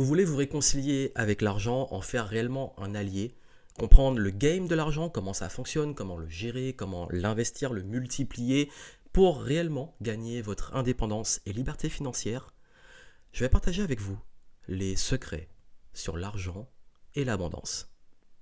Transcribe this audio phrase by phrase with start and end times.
[0.00, 3.36] Vous voulez vous réconcilier avec l'argent, en faire réellement un allié,
[3.78, 8.70] comprendre le game de l'argent, comment ça fonctionne, comment le gérer, comment l'investir, le multiplier,
[9.12, 12.54] pour réellement gagner votre indépendance et liberté financière.
[13.32, 14.18] Je vais partager avec vous
[14.68, 15.50] les secrets
[15.92, 16.70] sur l'argent
[17.14, 17.92] et l'abondance.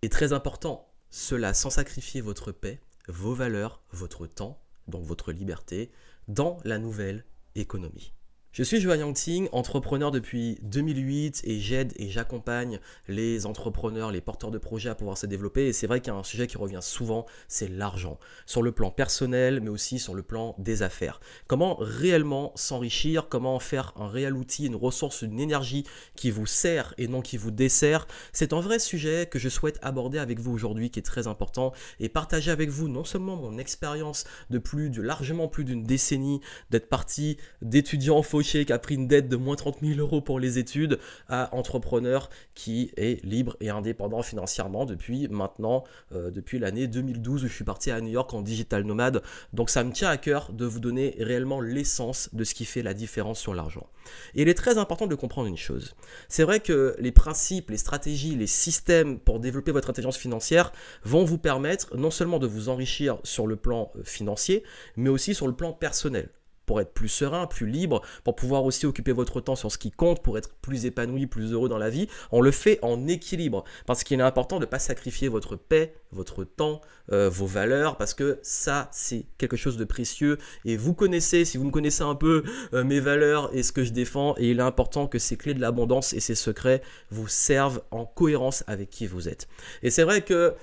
[0.03, 5.91] Et très important, cela sans sacrifier votre paix, vos valeurs, votre temps, donc votre liberté,
[6.29, 7.25] dans la nouvelle
[7.57, 8.13] économie.
[8.51, 14.51] Je suis Joanne Yangting, entrepreneur depuis 2008 et j'aide et j'accompagne les entrepreneurs, les porteurs
[14.51, 15.67] de projets à pouvoir se développer.
[15.67, 18.19] Et c'est vrai qu'il y a un sujet qui revient souvent, c'est l'argent.
[18.47, 21.21] Sur le plan personnel, mais aussi sur le plan des affaires.
[21.47, 25.85] Comment réellement s'enrichir, comment faire un réel outil, une ressource, une énergie
[26.17, 28.09] qui vous sert et non qui vous dessert?
[28.33, 31.73] C'est un vrai sujet que je souhaite aborder avec vous aujourd'hui qui est très important
[32.01, 36.41] et partager avec vous non seulement mon expérience de plus, de largement plus d'une décennie
[36.71, 40.39] d'être parti d'étudiant fauché qui a pris une dette de moins 30 000 euros pour
[40.39, 46.87] les études à entrepreneur qui est libre et indépendant financièrement depuis maintenant, euh, depuis l'année
[46.87, 49.23] 2012 où je suis parti à New York en digital nomade.
[49.53, 52.83] Donc ça me tient à cœur de vous donner réellement l'essence de ce qui fait
[52.83, 53.89] la différence sur l'argent.
[54.37, 55.97] Et il est très important de comprendre une chose.
[56.29, 60.71] C'est vrai que les principes, les stratégies, les systèmes pour développer votre intelligence financière
[61.03, 64.63] vont vous permettre non seulement de vous enrichir sur le plan euh, financier,
[64.97, 66.29] mais aussi sur le plan personnel
[66.69, 69.91] pour être plus serein, plus libre, pour pouvoir aussi occuper votre temps sur ce qui
[69.91, 72.09] compte, pour être plus épanoui, plus heureux dans la vie.
[72.31, 75.95] On le fait en équilibre parce qu'il est important de ne pas sacrifier votre paix,
[76.13, 80.37] votre temps, euh, vos valeurs, parce que ça, c'est quelque chose de précieux.
[80.67, 83.83] Et vous connaissez, si vous me connaissez un peu, euh, mes valeurs et ce que
[83.83, 87.29] je défends, et il est important que ces clés de l'abondance et ces secrets vous
[87.29, 89.49] servent en cohérence avec qui vous êtes.
[89.83, 90.55] Et c'est vrai que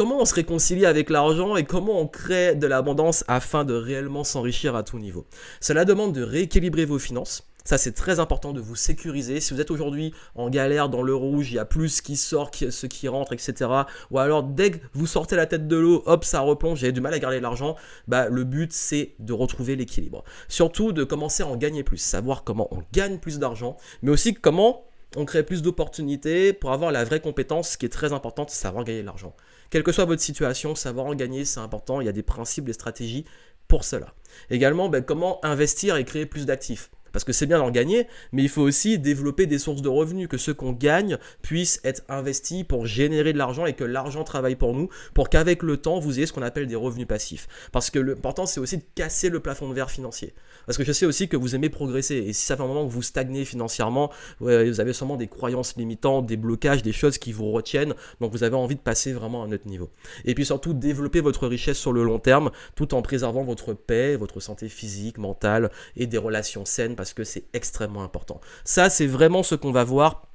[0.00, 4.24] comment on se réconcilie avec l'argent et comment on crée de l'abondance afin de réellement
[4.24, 5.26] s'enrichir à tout niveau?
[5.60, 7.42] Cela demande de rééquilibrer vos finances.
[7.66, 9.40] Ça, c'est très important de vous sécuriser.
[9.40, 12.50] Si vous êtes aujourd'hui en galère dans le rouge, il y a plus qui sort,
[12.54, 13.70] ce qui rentre, etc.
[14.10, 17.02] Ou alors, dès que vous sortez la tête de l'eau, hop, ça replonge, j'ai du
[17.02, 17.76] mal à garder l'argent.
[18.08, 20.24] Bah, le but, c'est de retrouver l'équilibre.
[20.48, 24.32] Surtout de commencer à en gagner plus, savoir comment on gagne plus d'argent, mais aussi
[24.32, 24.86] comment
[25.16, 29.02] on crée plus d'opportunités pour avoir la vraie compétence qui est très importante, savoir gagner
[29.02, 29.34] de l'argent.
[29.70, 32.00] Quelle que soit votre situation, savoir en gagner, c'est important.
[32.00, 33.24] Il y a des principes, des stratégies
[33.68, 34.14] pour cela.
[34.50, 36.90] Également, ben, comment investir et créer plus d'actifs?
[37.12, 40.28] Parce que c'est bien d'en gagner, mais il faut aussi développer des sources de revenus,
[40.28, 44.56] que ce qu'on gagne puisse être investi pour générer de l'argent et que l'argent travaille
[44.56, 47.48] pour nous, pour qu'avec le temps, vous ayez ce qu'on appelle des revenus passifs.
[47.72, 50.34] Parce que l'important, c'est aussi de casser le plafond de verre financier.
[50.66, 52.86] Parce que je sais aussi que vous aimez progresser, et si ça fait un moment
[52.86, 57.32] que vous stagnez financièrement, vous avez sûrement des croyances limitantes, des blocages, des choses qui
[57.32, 59.90] vous retiennent, donc vous avez envie de passer vraiment à un autre niveau.
[60.24, 64.16] Et puis surtout, développer votre richesse sur le long terme, tout en préservant votre paix,
[64.16, 68.42] votre santé physique, mentale et des relations saines parce que c'est extrêmement important.
[68.62, 70.28] Ça, c'est vraiment ce qu'on va voir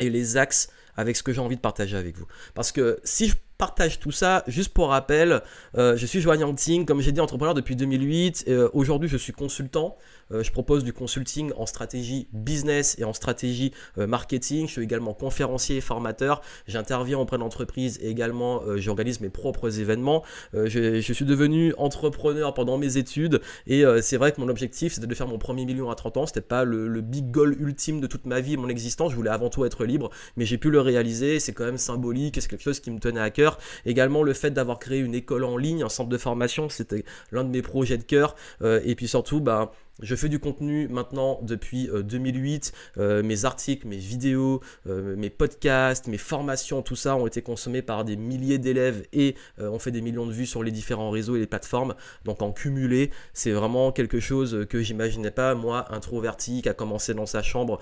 [0.00, 2.26] et les axes avec ce que j'ai envie de partager avec vous.
[2.54, 4.44] Parce que si je partage tout ça.
[4.46, 5.42] Juste pour rappel,
[5.76, 8.44] euh, je suis Joanne Yangting, comme j'ai dit, entrepreneur depuis 2008.
[8.48, 9.96] Euh, aujourd'hui, je suis consultant.
[10.30, 14.66] Euh, je propose du consulting en stratégie business et en stratégie marketing.
[14.66, 16.40] Je suis également conférencier et formateur.
[16.66, 20.22] J'interviens auprès d'entreprises et également j'organise mes propres événements.
[20.52, 25.14] Je, suis devenu entrepreneur pendant mes études et c'est vrai que mon objectif c'était de
[25.14, 26.26] faire mon premier million à 30 ans.
[26.26, 29.10] C'était pas le, le, big goal ultime de toute ma vie, mon existence.
[29.10, 31.40] Je voulais avant tout être libre, mais j'ai pu le réaliser.
[31.40, 33.47] C'est quand même symbolique c'est quelque chose qui me tenait à cœur.
[33.86, 37.44] Également le fait d'avoir créé une école en ligne, un centre de formation, c'était l'un
[37.44, 38.34] de mes projets de cœur.
[38.62, 42.72] Euh, et puis surtout, bah, je fais du contenu maintenant depuis 2008.
[42.96, 47.42] Euh, euh, mes articles, mes vidéos, euh, mes podcasts, mes formations, tout ça ont été
[47.42, 51.10] consommés par des milliers d'élèves et on fait des millions de vues sur les différents
[51.10, 51.94] réseaux et les plateformes.
[52.24, 55.54] Donc en cumulé, c'est vraiment quelque chose que j'imaginais pas.
[55.54, 57.78] Moi, introverti, qui a commencé dans sa chambre,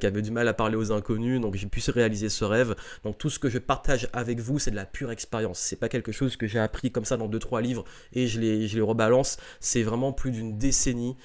[0.00, 2.74] qui avait du mal à parler aux inconnus, donc j'ai pu réaliser ce rêve.
[3.04, 5.58] Donc tout ce que je partage avec vous, c'est de la pure expérience.
[5.58, 8.80] C'est pas quelque chose que j'ai appris comme ça dans 2-3 livres et je les,
[8.80, 9.38] rebalance.
[9.60, 11.16] C'est vraiment plus d'une décennie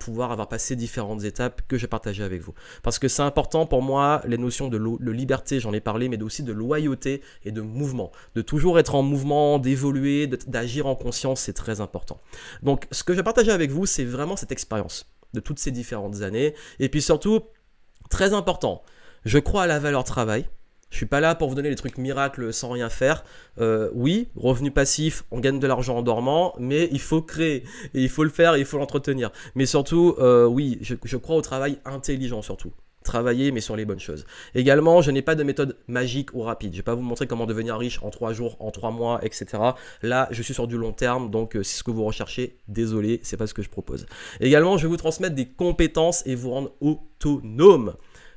[0.00, 2.54] pouvoir avoir passé différentes étapes que je partageais avec vous.
[2.82, 4.78] Parce que c'est important pour moi, les notions de,
[5.10, 8.12] liberté, j'en ai parlé, mais aussi de loyauté et de mouvement.
[8.34, 12.20] De toujours être en mouvement, d'évoluer, d'agir en conscience, c'est très important.
[12.62, 16.22] Donc ce que je partageais avec vous, c'est vraiment cette expérience de toutes ces différentes
[16.22, 16.54] années.
[16.78, 17.40] Et puis surtout,
[18.10, 18.82] très important,
[19.24, 20.48] je crois à la valeur travail.
[20.90, 23.24] Je suis pas là pour vous donner les trucs miracles sans rien faire.
[23.60, 27.64] Euh, oui, revenu passif, on gagne de l'argent en dormant, mais il faut créer,
[27.94, 29.30] et il faut le faire, il faut l'entretenir.
[29.54, 32.72] Mais surtout, euh, oui, je, crois au travail intelligent surtout
[33.02, 34.24] travailler mais sur les bonnes choses.
[34.54, 36.72] Également, je n'ai pas de méthode magique ou rapide.
[36.72, 39.20] Je ne vais pas vous montrer comment devenir riche en 3 jours, en 3 mois,
[39.22, 39.46] etc.
[40.02, 42.56] Là, je suis sur du long terme, donc euh, c'est ce que vous recherchez.
[42.66, 44.06] Désolé, c'est pas ce que je propose.
[44.40, 47.94] Également, je vais vous transmettre des compétences et vous rendre autonome.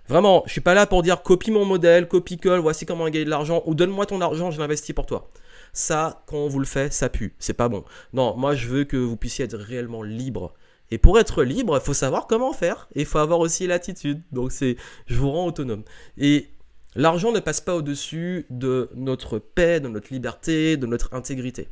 [0.09, 3.29] Vraiment, je suis pas là pour dire copie mon modèle, copie-colle, voici comment gagner de
[3.29, 5.29] l'argent, ou donne-moi ton argent, je l'investis pour toi.
[5.73, 7.83] Ça, quand on vous le fait, ça pue, c'est pas bon.
[8.13, 10.53] Non, moi je veux que vous puissiez être réellement libre.
[10.91, 12.87] Et pour être libre, il faut savoir comment faire.
[12.95, 14.21] Et il faut avoir aussi l'attitude.
[14.31, 14.77] Donc c'est,
[15.07, 15.83] je vous rends autonome.
[16.17, 16.47] Et
[16.95, 21.67] l'argent ne passe pas au-dessus de notre paix, de notre liberté, de notre intégrité.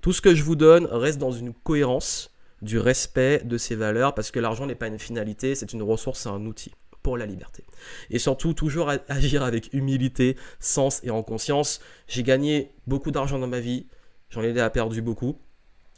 [0.00, 4.14] Tout ce que je vous donne reste dans une cohérence du respect de ces valeurs
[4.14, 6.72] parce que l'argent n'est pas une finalité, c'est une ressource, c'est un outil
[7.02, 7.64] pour la liberté.
[8.10, 11.80] Et surtout, toujours agir avec humilité, sens et en conscience.
[12.08, 13.86] J'ai gagné beaucoup d'argent dans ma vie,
[14.30, 15.38] j'en ai perdu beaucoup.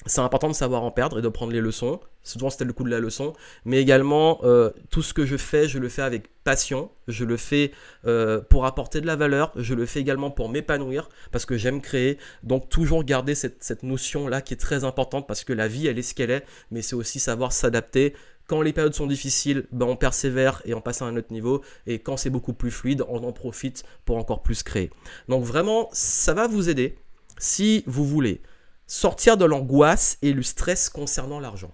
[0.06, 1.98] C'est important de savoir en perdre et de prendre les leçons.
[2.22, 3.32] Souvent, c'était le coup de la leçon.
[3.64, 6.90] Mais également, euh, tout ce que je fais, je le fais avec passion.
[7.08, 7.72] Je le fais
[8.06, 9.52] euh, pour apporter de la valeur.
[9.56, 12.18] Je le fais également pour m'épanouir parce que j'aime créer.
[12.42, 15.98] Donc, toujours garder cette, cette notion-là qui est très importante parce que la vie, elle
[15.98, 16.44] est ce qu'elle est.
[16.70, 18.14] Mais c'est aussi savoir s'adapter,
[18.46, 21.62] quand les périodes sont difficiles, ben on persévère et on passe à un autre niveau.
[21.86, 24.90] Et quand c'est beaucoup plus fluide, on en profite pour encore plus créer.
[25.28, 26.96] Donc vraiment, ça va vous aider
[27.38, 28.42] si vous voulez
[28.86, 31.72] sortir de l'angoisse et le stress concernant l'argent.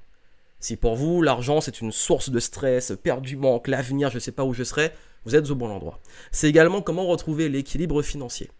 [0.60, 4.20] Si pour vous, l'argent, c'est une source de stress, perte du manque, l'avenir, je ne
[4.20, 4.92] sais pas où je serai,
[5.24, 6.00] vous êtes au bon endroit.
[6.32, 8.50] C'est également comment retrouver l'équilibre financier.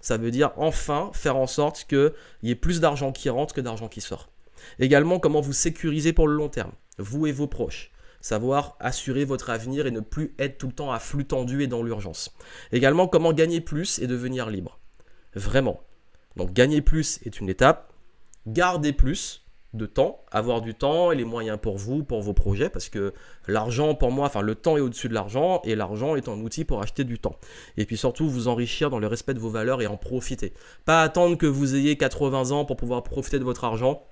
[0.00, 2.12] Ça veut dire enfin faire en sorte qu'il
[2.42, 4.30] y ait plus d'argent qui rentre que d'argent qui sort.
[4.78, 7.90] Également comment vous sécuriser pour le long terme vous et vos proches.
[8.20, 11.66] Savoir assurer votre avenir et ne plus être tout le temps à flux tendu et
[11.66, 12.36] dans l'urgence.
[12.70, 14.78] Également, comment gagner plus et devenir libre.
[15.34, 15.80] Vraiment.
[16.36, 17.92] Donc gagner plus est une étape.
[18.46, 19.42] Garder plus
[19.74, 23.14] de temps, avoir du temps et les moyens pour vous, pour vos projets, parce que
[23.48, 26.64] l'argent, pour moi, enfin le temps est au-dessus de l'argent, et l'argent est un outil
[26.64, 27.36] pour acheter du temps.
[27.76, 30.52] Et puis surtout, vous enrichir dans le respect de vos valeurs et en profiter.
[30.84, 34.04] Pas attendre que vous ayez 80 ans pour pouvoir profiter de votre argent.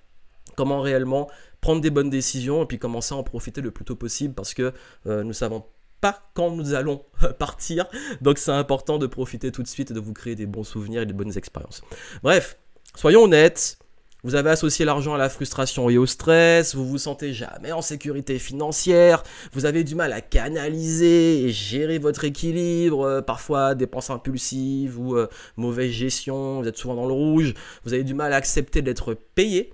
[0.56, 1.28] Comment réellement
[1.60, 4.54] prendre des bonnes décisions et puis commencer à en profiter le plus tôt possible parce
[4.54, 4.72] que
[5.06, 5.64] euh, nous savons
[6.00, 7.04] pas quand nous allons
[7.38, 7.86] partir.
[8.20, 11.02] Donc c'est important de profiter tout de suite et de vous créer des bons souvenirs
[11.02, 11.82] et des bonnes expériences.
[12.22, 12.58] Bref,
[12.94, 13.76] soyons honnêtes.
[14.22, 17.80] Vous avez associé l'argent à la frustration et au stress, vous vous sentez jamais en
[17.80, 19.22] sécurité financière,
[19.54, 25.16] vous avez du mal à canaliser et gérer votre équilibre, euh, parfois dépenses impulsives ou
[25.16, 25.26] euh,
[25.56, 27.54] mauvaise gestion, vous êtes souvent dans le rouge,
[27.84, 29.72] vous avez du mal à accepter d'être payé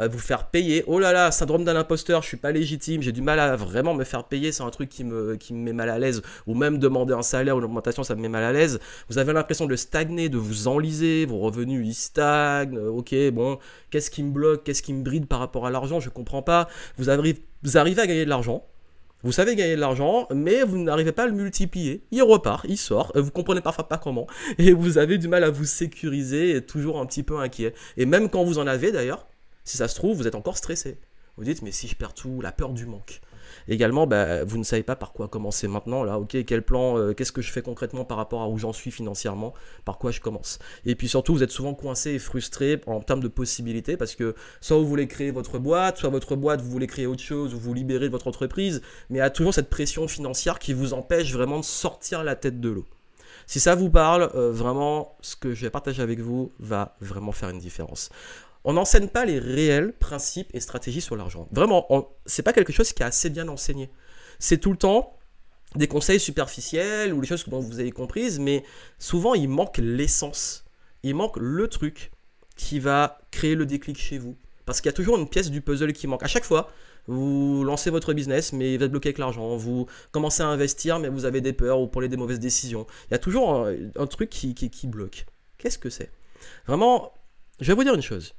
[0.00, 0.84] vous faire payer.
[0.86, 3.94] Oh là là, syndrome d'un imposteur, je suis pas légitime, j'ai du mal à vraiment
[3.94, 6.22] me faire payer, c'est un truc qui me, qui me met mal à l'aise.
[6.46, 8.80] Ou même demander un salaire ou une augmentation, ça me met mal à l'aise.
[9.08, 12.78] Vous avez l'impression de stagner, de vous enliser, vos revenus ils stagnent.
[12.78, 13.58] Ok, bon,
[13.90, 16.68] qu'est-ce qui me bloque, qu'est-ce qui me bride par rapport à l'argent, je comprends pas.
[16.96, 18.66] Vous arrivez, vous arrivez à gagner de l'argent.
[19.22, 22.04] Vous savez gagner de l'argent, mais vous n'arrivez pas à le multiplier.
[22.10, 24.26] Il repart, il sort, vous comprenez parfois pas comment,
[24.58, 27.72] et vous avez du mal à vous sécuriser, et toujours un petit peu inquiet.
[27.96, 29.26] Et même quand vous en avez d'ailleurs,
[29.64, 30.98] si ça se trouve, vous êtes encore stressé.
[31.36, 33.20] Vous dites, mais si je perds tout, la peur du manque.
[33.66, 36.04] Également, bah, vous ne savez pas par quoi commencer maintenant.
[36.04, 38.72] Là, ok, quel plan, euh, qu'est-ce que je fais concrètement par rapport à où j'en
[38.72, 39.52] suis financièrement,
[39.84, 40.58] par quoi je commence?
[40.86, 44.34] Et puis surtout, vous êtes souvent coincé et frustré en termes de possibilités parce que
[44.60, 47.58] soit vous voulez créer votre boîte, soit votre boîte, vous voulez créer autre chose, ou
[47.58, 48.80] vous libérer de votre entreprise,
[49.10, 52.36] mais il y a toujours cette pression financière qui vous empêche vraiment de sortir la
[52.36, 52.86] tête de l'eau.
[53.46, 57.32] Si ça vous parle, euh, vraiment, ce que je vais partager avec vous va vraiment
[57.32, 58.10] faire une différence
[58.64, 61.48] on n'enseigne pas les réels principes et stratégies sur l'argent.
[61.52, 61.86] Vraiment,
[62.24, 63.90] c'est pas quelque chose qui est assez bien enseigné.
[64.38, 65.18] C'est tout le temps
[65.74, 68.64] des conseils superficiels ou les choses dont vous avez comprises, mais
[68.98, 70.64] souvent il manque l'essence.
[71.02, 72.10] Il manque le truc
[72.56, 74.36] qui va créer le déclic chez vous.
[74.64, 76.22] Parce qu'il y a toujours une pièce du puzzle qui manque.
[76.22, 76.70] À chaque fois,
[77.06, 79.56] vous lancez votre business, mais vous êtes bloqué avec l'argent.
[79.56, 82.86] Vous commencez à investir, mais vous avez des peurs ou prenez des mauvaises décisions.
[83.08, 85.26] Il y a toujours un, truc qui, qui bloque.
[85.58, 86.10] Qu'est-ce que c'est?
[86.66, 87.12] Vraiment,
[87.60, 88.34] je vais vous dire une chose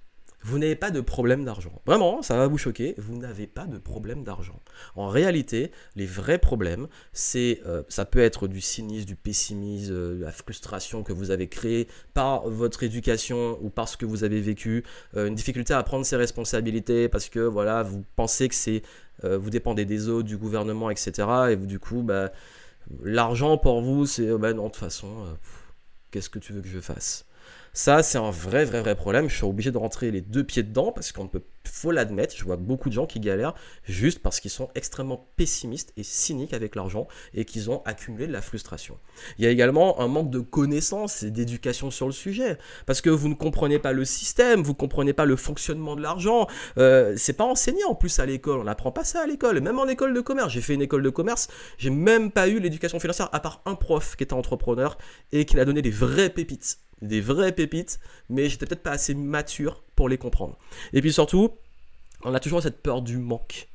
[0.46, 1.82] vous n'avez pas de problème d'argent.
[1.88, 4.60] Vraiment, ça va vous choquer, vous n'avez pas de problème d'argent.
[4.96, 10.20] En réalité, les vrais problèmes, c'est euh, ça peut être du cynisme, du pessimisme, euh,
[10.20, 14.84] la frustration que vous avez créée par votre éducation ou parce que vous avez vécu,
[15.18, 18.84] euh, une difficulté à prendre ses responsabilités parce que voilà, vous pensez que c'est
[19.24, 21.28] vous dépendez des autres, du gouvernement, etc.
[21.52, 22.34] Et du coup, bah,
[23.02, 25.08] l'argent pour vous, c'est bah non, de toute façon,
[26.12, 27.26] qu'est-ce que tu veux que je fasse?
[27.76, 29.30] Ça, c'est un vrai, vrai, vrai problème.
[29.30, 32.36] Je suis obligé de rentrer les deux pieds dedans parce qu'on peut, faut l'admettre.
[32.38, 33.54] Je vois beaucoup de gens qui galèrent
[33.84, 38.34] juste parce qu'ils sont extrêmement pessimistes et cyniques avec l'argent et qu'ils ont accumulé de
[38.34, 38.98] la frustration.
[39.38, 43.10] Il y a également un manque de connaissances et d'éducation sur le sujet parce que
[43.10, 46.48] vous ne comprenez pas le système, vous ne comprenez pas le fonctionnement de l'argent.
[46.78, 48.60] Euh, c'est pas enseigné en plus à l'école.
[48.60, 50.54] On n'apprend pas ça à l'école, même en école de commerce.
[50.54, 53.76] J'ai fait une école de commerce, j'ai même pas eu l'éducation financière à part un
[53.76, 54.98] prof qui était entrepreneur
[55.32, 59.14] et qui m'a donné des vraies pépites des vraies pépites, mais j'étais peut-être pas assez
[59.14, 60.58] mature pour les comprendre.
[60.94, 61.52] Et puis surtout,
[62.24, 63.68] on a toujours cette peur du manque.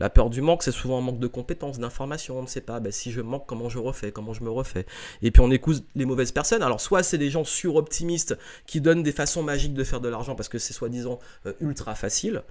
[0.00, 2.38] La peur du manque, c'est souvent un manque de compétences, d'informations.
[2.40, 2.80] On ne sait pas.
[2.80, 4.86] Ben, si je manque, comment je refais, comment je me refais?
[5.22, 6.62] Et puis on écoute les mauvaises personnes.
[6.62, 10.34] Alors soit c'est des gens suroptimistes qui donnent des façons magiques de faire de l'argent
[10.34, 12.42] parce que c'est soi-disant euh, ultra facile.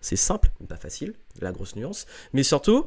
[0.00, 1.14] C'est simple, mais pas facile.
[1.40, 2.06] La grosse nuance.
[2.34, 2.86] Mais surtout,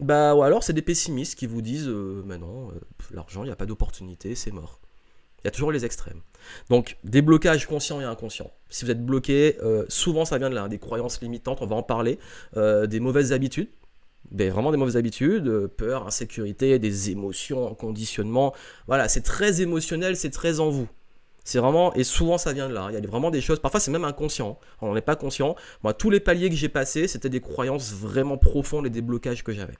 [0.00, 2.80] bah ou alors c'est des pessimistes qui vous disent, euh, non, euh,
[3.12, 4.80] l'argent, il n'y a pas d'opportunité, c'est mort.
[5.44, 6.22] Il y a toujours les extrêmes.
[6.70, 8.50] Donc, des blocages conscients et inconscients.
[8.70, 11.76] Si vous êtes bloqué, euh, souvent ça vient de là, des croyances limitantes, on va
[11.76, 12.18] en parler,
[12.56, 13.68] euh, des mauvaises habitudes,
[14.30, 18.54] des, vraiment des mauvaises habitudes, euh, peur, insécurité, des émotions, conditionnement.
[18.86, 20.88] Voilà, c'est très émotionnel, c'est très en vous.
[21.44, 22.86] C'est vraiment, et souvent ça vient de là.
[22.88, 24.58] Il y a vraiment des choses, parfois c'est même inconscient.
[24.80, 25.56] On n'en est pas conscient.
[25.82, 29.44] Moi, tous les paliers que j'ai passés, c'était des croyances vraiment profondes et des blocages
[29.44, 29.74] que j'avais.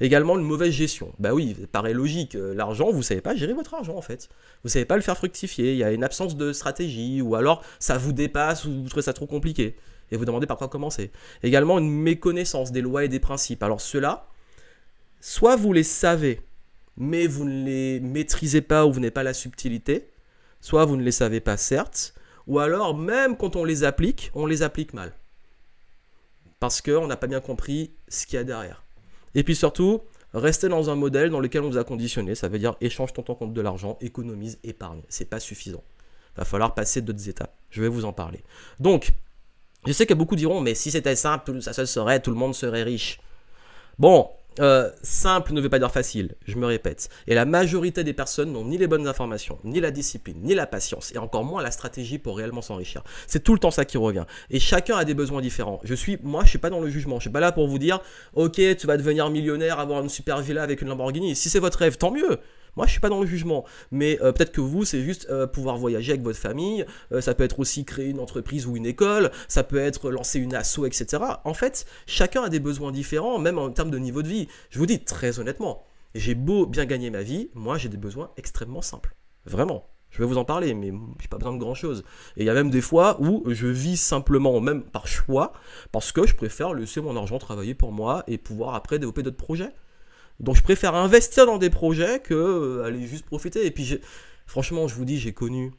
[0.00, 1.12] Également, une mauvaise gestion.
[1.18, 2.34] Bah oui, ça paraît logique.
[2.34, 4.28] Euh, l'argent, vous savez pas gérer votre argent en fait.
[4.62, 5.72] Vous savez pas le faire fructifier.
[5.72, 9.02] Il y a une absence de stratégie, ou alors ça vous dépasse, ou vous trouvez
[9.02, 9.76] ça trop compliqué.
[10.10, 11.10] Et vous demandez par quoi commencer.
[11.42, 13.62] Également, une méconnaissance des lois et des principes.
[13.62, 14.28] Alors ceux-là,
[15.20, 16.40] soit vous les savez,
[16.96, 20.08] mais vous ne les maîtrisez pas ou vous n'avez pas la subtilité,
[20.60, 22.14] soit vous ne les savez pas, certes,
[22.46, 25.12] ou alors même quand on les applique, on les applique mal.
[26.60, 28.85] Parce qu'on n'a pas bien compris ce qu'il y a derrière.
[29.36, 30.00] Et puis surtout,
[30.34, 33.22] rester dans un modèle dans lequel on vous a conditionné, ça veut dire échange ton
[33.22, 35.02] temps contre de l'argent, économise, épargne.
[35.08, 35.84] C'est pas suffisant.
[36.36, 37.54] Va falloir passer d'autres étapes.
[37.70, 38.42] Je vais vous en parler.
[38.80, 39.12] Donc,
[39.86, 42.54] je sais que beaucoup diront, mais si c'était simple, ça se serait, tout le monde
[42.54, 43.20] serait riche.
[43.98, 47.08] Bon, euh, simple ne veut pas dire facile, je me répète.
[47.26, 50.66] Et la majorité des personnes n'ont ni les bonnes informations, ni la discipline, ni la
[50.66, 53.02] patience, et encore moins la stratégie pour réellement s'enrichir.
[53.26, 54.24] C'est tout le temps ça qui revient.
[54.50, 55.80] Et chacun a des besoins différents.
[55.84, 57.16] Je suis, moi, je suis pas dans le jugement.
[57.16, 58.00] Je suis pas là pour vous dire,
[58.34, 61.36] ok, tu vas devenir millionnaire, avoir une super villa avec une Lamborghini.
[61.36, 62.38] Si c'est votre rêve, tant mieux.
[62.76, 65.46] Moi, je suis pas dans le jugement, mais euh, peut-être que vous, c'est juste euh,
[65.46, 66.84] pouvoir voyager avec votre famille.
[67.12, 69.30] Euh, ça peut être aussi créer une entreprise ou une école.
[69.48, 71.22] Ça peut être lancer une asso, etc.
[71.44, 74.48] En fait, chacun a des besoins différents, même en termes de niveau de vie.
[74.70, 78.30] Je vous dis très honnêtement, j'ai beau bien gagner ma vie, moi, j'ai des besoins
[78.36, 79.16] extrêmement simples.
[79.46, 79.88] Vraiment.
[80.10, 82.02] Je vais vous en parler, mais j'ai pas besoin de grand chose.
[82.36, 85.52] Et il y a même des fois où je vis simplement, même par choix,
[85.92, 89.36] parce que je préfère laisser mon argent travailler pour moi et pouvoir après développer d'autres
[89.36, 89.72] projets.
[90.40, 93.66] Donc je préfère investir dans des projets que euh, aller juste profiter.
[93.66, 94.00] Et puis
[94.46, 95.72] franchement, je vous dis, j'ai connu,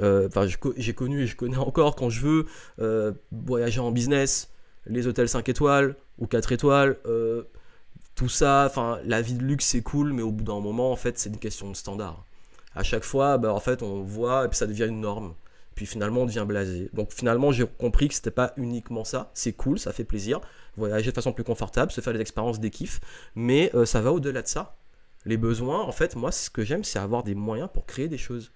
[0.00, 0.46] euh, enfin
[0.76, 2.46] j'ai connu et je connais encore quand je veux
[2.80, 4.50] euh, voyager en business,
[4.86, 6.96] les hôtels 5 étoiles ou 4 étoiles,
[8.14, 10.96] tout ça, enfin la vie de luxe c'est cool, mais au bout d'un moment en
[10.96, 12.24] fait c'est une question de standard.
[12.74, 15.34] À chaque fois, bah, en fait on voit et puis ça devient une norme
[15.78, 16.90] puis finalement on devient blasé.
[16.92, 20.40] Donc finalement j'ai compris que c'était pas uniquement ça, c'est cool, ça fait plaisir,
[20.78, 23.00] voyager de façon plus confortable, se faire des expériences, des kiffs,
[23.34, 24.76] mais euh, ça va au-delà de ça.
[25.26, 28.18] Les besoins, en fait, moi ce que j'aime c'est avoir des moyens pour créer des
[28.18, 28.52] choses.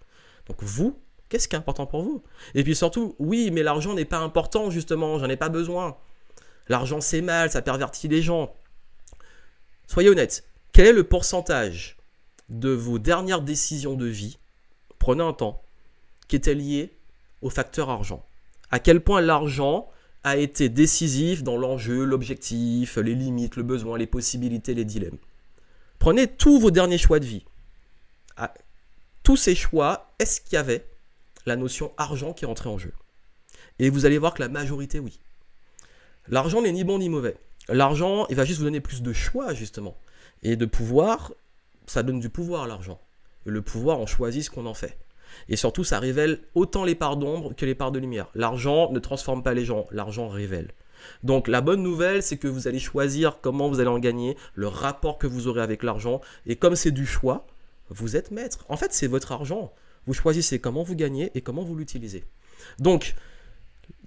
[0.46, 0.98] Donc vous,
[1.28, 2.22] qu'est-ce qui est important pour vous?
[2.54, 5.96] Et puis surtout, oui, mais l'argent n'est pas important justement, j'en ai pas besoin.
[6.68, 8.54] L'argent c'est mal, ça pervertit les gens.
[9.86, 11.96] Soyez honnête, quel est le pourcentage
[12.48, 14.38] de vos dernières décisions de vie,
[14.98, 15.62] prenez un temps,
[16.28, 16.96] qui était lié
[17.42, 18.24] au facteur argent?
[18.70, 19.90] À quel point l'argent
[20.24, 25.18] a été décisif dans l'enjeu, l'objectif, les limites, le besoin, les possibilités, les dilemmes.
[25.98, 27.44] Prenez tous vos derniers choix de vie.
[28.36, 28.54] À
[29.22, 30.86] tous ces choix, est-ce qu'il y avait
[31.46, 32.92] la notion argent qui rentrait en jeu?
[33.78, 35.20] Et vous allez voir que la majorité, oui.
[36.28, 37.36] L'argent n'est ni bon ni mauvais.
[37.68, 39.96] L'argent, il va juste vous donner plus de choix, justement.
[40.42, 41.32] Et de pouvoir,
[41.86, 43.00] ça donne du pouvoir, l'argent.
[43.44, 44.98] Le pouvoir, on choisit ce qu'on en fait.
[45.48, 48.28] Et surtout, ça révèle autant les parts d'ombre que les parts de lumière.
[48.34, 50.72] L'argent ne transforme pas les gens, l'argent révèle.
[51.22, 54.68] Donc la bonne nouvelle, c'est que vous allez choisir comment vous allez en gagner, le
[54.68, 56.20] rapport que vous aurez avec l'argent.
[56.46, 57.46] Et comme c'est du choix,
[57.88, 58.64] vous êtes maître.
[58.68, 59.72] En fait, c'est votre argent.
[60.06, 62.24] Vous choisissez comment vous gagnez et comment vous l'utilisez.
[62.78, 63.14] Donc,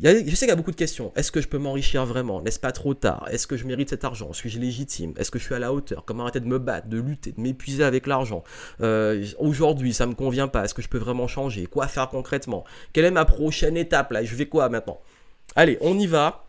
[0.02, 1.14] je sais qu'il y a beaucoup de questions.
[1.16, 2.42] Est-ce que je peux m'enrichir vraiment?
[2.42, 3.28] N'est-ce pas trop tard?
[3.32, 4.34] Est-ce que je mérite cet argent?
[4.34, 5.14] Suis-je légitime?
[5.18, 6.04] Est-ce que je suis à la hauteur?
[6.06, 8.44] Comment arrêter de me battre, de lutter, de m'épuiser avec l'argent?
[8.82, 10.66] Euh, Aujourd'hui, ça ne me convient pas.
[10.66, 11.66] Est-ce que je peux vraiment changer?
[11.66, 12.66] Quoi faire concrètement?
[12.92, 14.24] Quelle est ma prochaine étape là?
[14.24, 15.00] Je vais quoi maintenant?
[15.56, 16.46] Allez, on y va.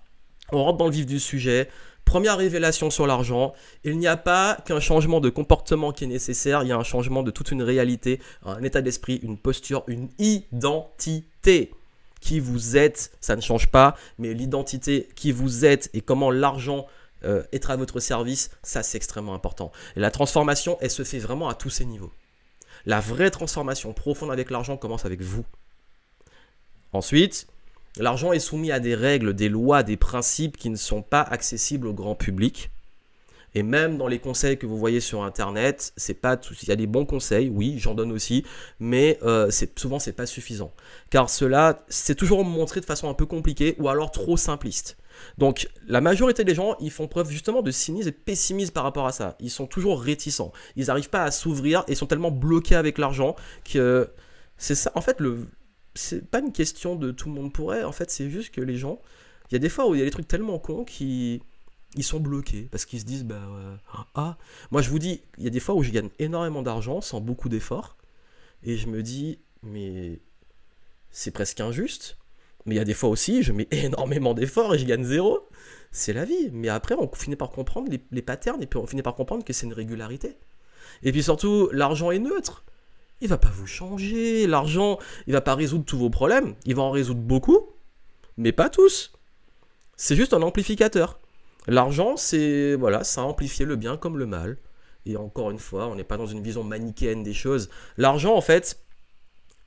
[0.52, 1.68] On rentre dans le vif du sujet.
[2.04, 3.52] Première révélation sur l'argent,
[3.82, 6.84] il n'y a pas qu'un changement de comportement qui est nécessaire, il y a un
[6.84, 11.72] changement de toute une réalité, un état d'esprit, une posture, une identité
[12.20, 16.86] qui vous êtes, ça ne change pas, mais l'identité qui vous êtes et comment l'argent
[17.24, 19.72] euh, être à votre service, ça c'est extrêmement important.
[19.96, 22.12] Et la transformation, elle se fait vraiment à tous ces niveaux.
[22.84, 25.44] La vraie transformation profonde avec l'argent commence avec vous.
[26.92, 27.46] Ensuite,
[27.96, 31.88] l'argent est soumis à des règles, des lois, des principes qui ne sont pas accessibles
[31.88, 32.70] au grand public.
[33.56, 36.52] Et même dans les conseils que vous voyez sur internet, c'est pas tout.
[36.62, 38.44] Il y a des bons conseils, oui, j'en donne aussi,
[38.80, 40.74] mais euh, c'est ce n'est pas suffisant.
[41.08, 44.98] Car cela, c'est toujours montré de façon un peu compliquée ou alors trop simpliste.
[45.38, 48.84] Donc la majorité des gens, ils font preuve justement de cynisme et de pessimisme par
[48.84, 49.38] rapport à ça.
[49.40, 50.52] Ils sont toujours réticents.
[50.76, 54.10] Ils n'arrivent pas à s'ouvrir et sont tellement bloqués avec l'argent que
[54.58, 54.92] c'est ça.
[54.94, 55.46] En fait, le
[55.94, 57.84] c'est pas une question de tout le monde pourrait.
[57.84, 59.00] En fait, c'est juste que les gens,
[59.50, 61.40] il y a des fois où il y a des trucs tellement cons qui
[61.96, 63.40] ils sont bloqués parce qu'ils se disent bah
[64.14, 64.36] ah.
[64.70, 67.20] Moi je vous dis il y a des fois où je gagne énormément d'argent sans
[67.20, 67.96] beaucoup d'efforts
[68.62, 70.20] et je me dis mais
[71.10, 72.18] c'est presque injuste.
[72.66, 75.48] Mais il y a des fois aussi je mets énormément d'efforts et je gagne zéro.
[75.92, 76.50] C'est la vie.
[76.52, 79.44] Mais après on finit par comprendre les, les patterns et puis on finit par comprendre
[79.44, 80.36] que c'est une régularité.
[81.02, 82.64] Et puis surtout l'argent est neutre.
[83.22, 84.46] Il va pas vous changer.
[84.46, 86.54] L'argent il va pas résoudre tous vos problèmes.
[86.64, 87.70] Il va en résoudre beaucoup
[88.36, 89.12] mais pas tous.
[89.96, 91.18] C'est juste un amplificateur
[91.66, 94.58] L'argent, c'est voilà, ça amplifie le bien comme le mal.
[95.06, 97.68] Et encore une fois, on n'est pas dans une vision manichéenne des choses.
[97.96, 98.80] L'argent, en fait,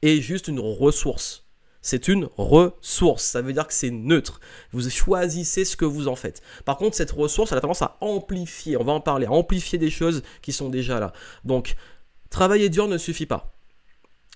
[0.02, 1.46] est juste une ressource.
[1.82, 3.24] C'est une ressource.
[3.24, 4.42] Ça veut dire que c'est neutre.
[4.74, 6.42] Vous choisissez ce que vous en faites.
[6.66, 8.76] Par contre, cette ressource, elle a tendance à amplifier.
[8.76, 9.28] On va en parler.
[9.28, 11.14] À amplifier des choses qui sont déjà là.
[11.46, 11.76] Donc,
[12.30, 13.54] travailler dur ne suffit pas.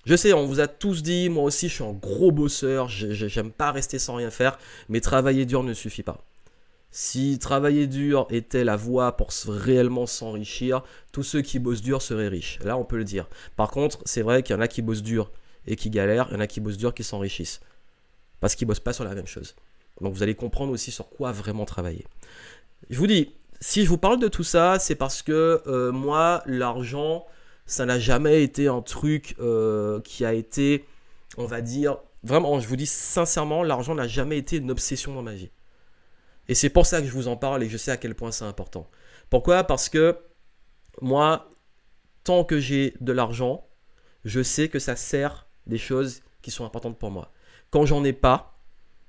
[0.06, 2.88] Je sais, on vous a tous dit, moi aussi, je suis un gros bosseur.
[2.88, 4.58] J'aime pas rester sans rien faire.
[4.88, 6.24] Mais travailler dur ne suffit pas.
[6.96, 12.28] Si travailler dur était la voie pour réellement s'enrichir, tous ceux qui bossent dur seraient
[12.28, 12.60] riches.
[12.62, 13.28] Là, on peut le dire.
[13.56, 15.32] Par contre, c'est vrai qu'il y en a qui bossent dur
[15.66, 17.60] et qui galèrent, il y en a qui bossent dur qui s'enrichissent.
[18.38, 19.56] Parce qu'ils bossent pas sur la même chose.
[20.00, 22.06] Donc vous allez comprendre aussi sur quoi vraiment travailler.
[22.90, 26.44] Je vous dis, si je vous parle de tout ça, c'est parce que euh, moi,
[26.46, 27.26] l'argent,
[27.66, 30.84] ça n'a jamais été un truc euh, qui a été,
[31.38, 35.22] on va dire, vraiment, je vous dis sincèrement, l'argent n'a jamais été une obsession dans
[35.22, 35.50] ma vie.
[36.48, 38.32] Et c'est pour ça que je vous en parle et je sais à quel point
[38.32, 38.90] c'est important.
[39.30, 39.64] Pourquoi?
[39.64, 40.18] Parce que
[41.00, 41.50] moi,
[42.22, 43.66] tant que j'ai de l'argent,
[44.24, 47.32] je sais que ça sert des choses qui sont importantes pour moi.
[47.70, 48.58] Quand j'en ai pas,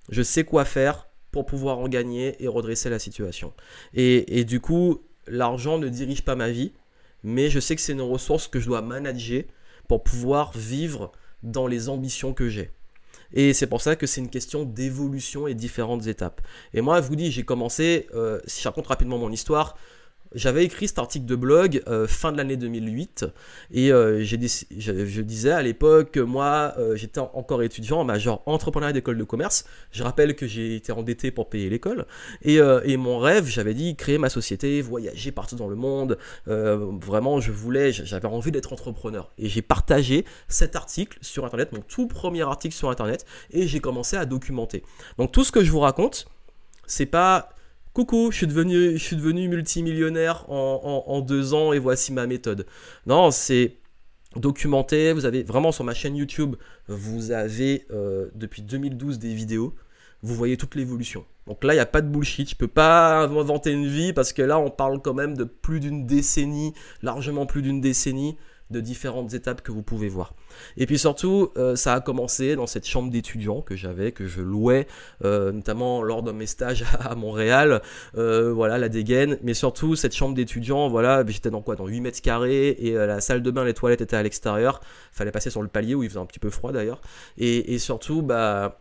[0.09, 3.53] je sais quoi faire pour pouvoir en gagner et redresser la situation.
[3.93, 6.73] Et, du coup, l'argent ne dirige pas ma vie,
[7.23, 9.43] mais je sais que c'est une ressource que je dois manager
[9.87, 11.11] pour pouvoir vivre
[11.43, 12.71] dans les ambitions que j'ai.
[13.33, 16.41] Et c'est pour ça que c'est une question d'évolution et différentes étapes.
[16.73, 19.77] Et moi, je vous dis, j'ai commencé, euh, si je raconte rapidement mon histoire,
[20.33, 23.25] j'avais écrit cet article de blog euh, fin de l'année 2008
[23.71, 28.93] et euh, je, disais à l'époque que moi euh, j'étais encore étudiant en major entrepreneuriat
[28.93, 29.65] d'école de commerce.
[29.91, 32.05] Je rappelle que j'ai été endetté pour payer l'école
[32.41, 36.17] et, et, mon rêve, j'avais dit créer ma société, voyager partout dans le monde.
[36.45, 41.81] vraiment, je voulais, j'avais envie d'être entrepreneur et j'ai partagé cet article sur internet, mon
[41.81, 44.83] tout premier article sur internet et j'ai commencé à documenter.
[45.17, 46.27] Donc tout ce que je vous raconte,
[46.87, 47.49] c'est pas
[47.95, 48.47] coucou, je suis
[49.17, 52.67] devenu, multimillionnaire en, deux ans et voici ma méthode.
[53.07, 53.77] Non, c'est
[54.35, 55.13] documenté.
[55.13, 59.73] Vous avez vraiment sur ma chaîne YouTube, vous avez euh, depuis 2012 des vidéos.
[60.21, 61.23] Vous voyez toute l'évolution.
[61.47, 62.49] Donc là, il n'y a pas de bullshit.
[62.49, 65.79] Je peux pas inventer une vie parce que là, on parle quand même de plus
[65.79, 68.35] d'une décennie, largement plus d'une décennie
[68.71, 70.33] de différentes étapes que vous pouvez voir.
[70.77, 74.41] Et puis surtout, euh, ça a commencé dans cette chambre d'étudiant que j'avais, que je
[74.41, 74.87] louais,
[75.23, 77.81] euh, notamment lors de mes stages à Montréal,
[78.17, 82.01] euh, voilà, la dégaine, mais surtout cette chambre d'étudiant, voilà, j'étais dans quoi Dans 8
[82.01, 85.61] mètres carrés, et la salle de bain, les toilettes étaient à l'extérieur, fallait passer sur
[85.61, 87.01] le palier où il faisait un petit peu froid d'ailleurs,
[87.37, 88.79] et, et surtout, bah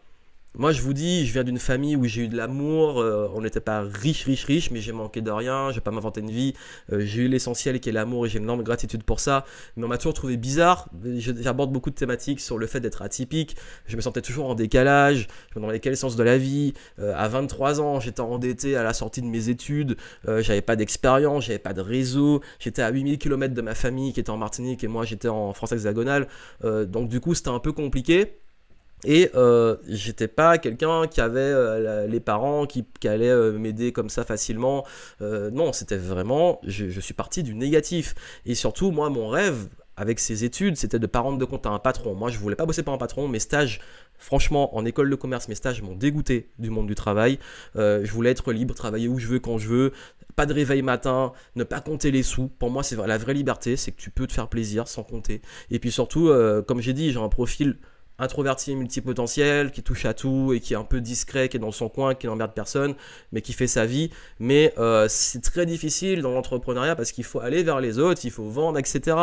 [0.56, 3.00] moi, je vous dis, je viens d'une famille où j'ai eu de l'amour.
[3.00, 5.70] Euh, on n'était pas riche, riche, riche, mais j'ai manqué de rien.
[5.70, 6.54] Je vais pas m'inventer une vie.
[6.92, 9.44] Euh, j'ai eu l'essentiel qui est l'amour et j'ai une énorme gratitude pour ça.
[9.76, 10.88] Mais on m'a toujours trouvé bizarre.
[11.16, 13.56] J'aborde beaucoup de thématiques sur le fait d'être atypique.
[13.86, 15.26] Je me sentais toujours en décalage.
[15.50, 16.74] Je me demandais quel sens de la vie.
[17.00, 19.96] Euh, à 23 ans, j'étais endetté à la sortie de mes études.
[20.24, 22.42] j'avais pas d'expérience, j'avais pas de réseau.
[22.60, 25.52] J'étais à 8000 km de ma famille qui était en Martinique et moi j'étais en
[25.52, 26.28] France hexagonale.
[26.62, 28.43] donc du coup, c'était un peu compliqué.
[29.04, 34.08] Et euh, j'étais pas quelqu'un qui avait euh, les parents qui, qui euh, m'aider comme
[34.08, 34.84] ça facilement.
[35.20, 38.14] Non, c'était vraiment, je, suis parti du négatif.
[38.46, 41.70] Et surtout, moi, mon rêve avec ces études, c'était de pas rendre de compte à
[41.70, 42.14] un patron.
[42.14, 43.28] Moi, je voulais pas bosser pour un patron.
[43.28, 43.80] Mes stages,
[44.18, 47.38] franchement, en école de commerce, mes stages m'ont dégoûté du monde du travail.
[47.74, 49.92] je voulais être libre, travailler où je veux, quand je veux.
[50.36, 52.48] Pas de réveil matin, ne pas compter les sous.
[52.48, 55.42] Pour moi, c'est la vraie liberté, c'est que tu peux te faire plaisir sans compter.
[55.70, 56.32] Et puis surtout,
[56.66, 57.76] comme j'ai dit, j'ai un profil
[58.18, 61.72] introverti multipotentiel, qui touche à tout et qui est un peu discret, qui est dans
[61.72, 62.94] son coin, qui n'emmerde personne,
[63.32, 64.10] mais qui fait sa vie.
[64.38, 68.30] Mais euh, c'est très difficile dans l'entrepreneuriat parce qu'il faut aller vers les autres, il
[68.30, 69.16] faut vendre, etc.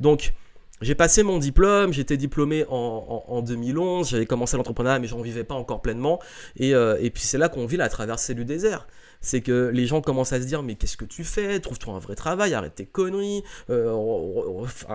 [0.00, 0.32] Donc,
[0.80, 5.56] j'ai passé mon diplôme, j'étais diplômé en, 2011, j'avais commencé l'entrepreneuriat mais j'en vivais pas
[5.56, 6.20] encore pleinement.
[6.56, 8.86] Et, euh, et puis c'est là qu'on vit la traversée du désert.
[9.20, 11.60] C'est que les gens commencent à se dire mais qu'est-ce que tu fais?
[11.60, 13.42] Trouve-toi un vrai travail, arrête tes conneries.
[13.70, 13.92] Euh,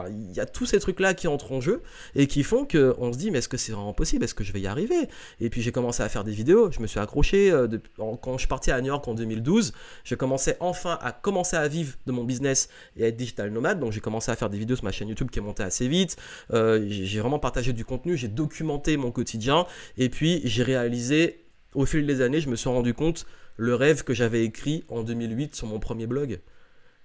[0.09, 1.81] il y a tous ces trucs-là qui entrent en jeu
[2.15, 4.23] et qui font qu'on se dit mais est-ce que c'est vraiment possible?
[4.23, 5.07] Est-ce que je vais y arriver?
[5.39, 7.51] Et puis j'ai commencé à faire des vidéos, je me suis accroché.
[7.51, 11.67] Euh, quand je parti à New York en 2012, j'ai commencé enfin à commencer à
[11.67, 13.79] vivre de mon business et à être digital nomade.
[13.79, 15.87] Donc j'ai commencé à faire des vidéos sur ma chaîne YouTube qui est montée assez
[15.87, 16.17] vite.
[16.53, 19.65] Euh, j'ai vraiment partagé du contenu, j'ai documenté mon quotidien
[19.97, 23.25] et puis j'ai réalisé au fil des années, je me suis rendu compte
[23.57, 26.39] le rêve que j'avais écrit en 2008 sur mon premier blog.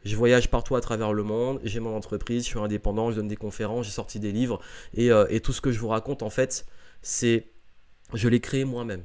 [0.04, 3.28] Je voyage partout à travers le monde, j'ai mon entreprise, je suis indépendant, je donne
[3.28, 4.60] des conférences, j'ai sorti des livres.
[4.94, 6.66] Et, euh, tout ce que je vous raconte, en fait,
[7.02, 7.46] c'est.
[8.14, 9.02] Je l'ai créé moi-même.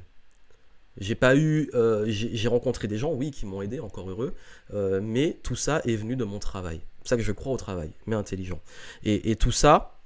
[0.98, 1.68] J'ai pas eu.
[1.74, 4.34] Euh, j'ai rencontré des gens, oui, qui m'ont aidé, encore heureux.
[4.72, 6.80] Euh, mais tout ça est venu de mon travail.
[7.02, 8.60] C'est ça que je crois au travail, mais intelligent.
[9.02, 10.00] et tout ça,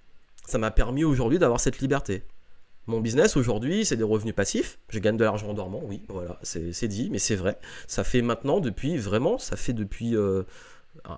[0.46, 2.24] ça m'a permis aujourd'hui d'avoir cette liberté.
[2.88, 4.78] Mon business aujourd'hui, c'est des revenus passifs.
[4.88, 7.58] Je gagne de l'argent en dormant, oui, voilà, c'est dit, mais c'est vrai.
[7.86, 10.44] Ça fait maintenant depuis, vraiment, ça fait depuis euh,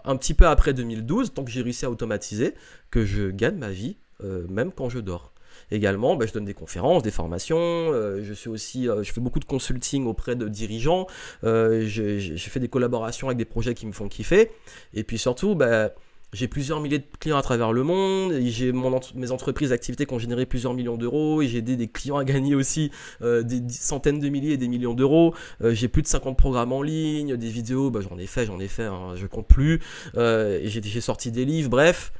[0.02, 2.54] un petit peu après 2012, tant que j'ai réussi à automatiser,
[2.90, 5.32] que je gagne ma vie, euh, même quand je dors.
[5.70, 7.58] Également, bah, je donne des conférences, des formations.
[7.60, 11.06] Euh, je suis aussi, je fais beaucoup de consulting auprès de dirigeants.
[11.44, 14.50] j'ai fait des collaborations avec des projets qui me font kiffer.
[14.92, 15.90] Et puis surtout, bah,
[16.32, 20.18] j'ai plusieurs milliers de clients à travers le monde, j'ai mes entreprises d'activité qui ont
[20.18, 22.90] généré plusieurs millions d'euros, et j'ai aidé des clients à gagner aussi
[23.22, 25.34] euh, des centaines de milliers et des millions d'euros.
[25.62, 28.60] Euh, j'ai plus de 50 programmes en ligne, des vidéos, bah, j'en ai fait, j'en
[28.60, 29.80] ai fait, hein, je compte plus.
[30.16, 32.12] Euh, j'ai sorti des livres, bref.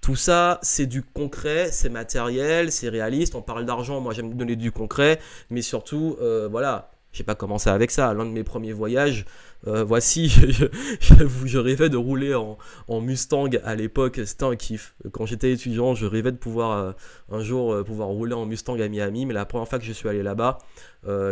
[0.00, 3.34] Tout ça, c'est du concret, c'est matériel, c'est réaliste.
[3.34, 5.18] On parle d'argent, moi j'aime donner du concret,
[5.50, 6.16] mais surtout,
[6.50, 8.14] voilà, j'ai pas commencé avec ça.
[8.14, 9.24] L'un de mes premiers voyages,
[9.66, 10.28] euh, voici,
[11.00, 12.56] je, rêvais de rouler en,
[13.00, 14.94] Mustang à l'époque, c'était un kiff.
[15.10, 16.92] Quand j'étais étudiant, je rêvais de pouvoir euh,
[17.32, 19.92] un jour euh, pouvoir rouler en Mustang à Miami, mais la première fois que je
[19.92, 20.58] suis allé là-bas,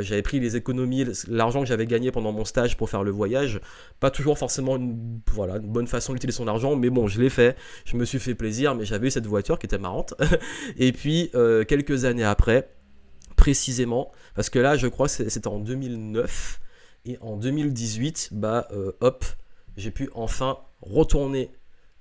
[0.00, 3.60] j'avais pris les économies, l'argent que j'avais gagné pendant mon stage pour faire le voyage.
[4.00, 4.78] Pas toujours forcément
[5.32, 7.56] voilà, une bonne façon d'utiliser son argent, mais bon, je l'ai fait.
[7.84, 10.14] Je me suis fait plaisir, mais j'avais eu cette voiture qui était marrante.
[10.78, 11.30] Et puis,
[11.68, 12.70] quelques années après,
[13.36, 16.60] précisément, parce que là, je crois que c'était en 2009.
[17.08, 19.24] Et en 2018, bah, euh, hop,
[19.76, 21.50] j'ai pu enfin retourner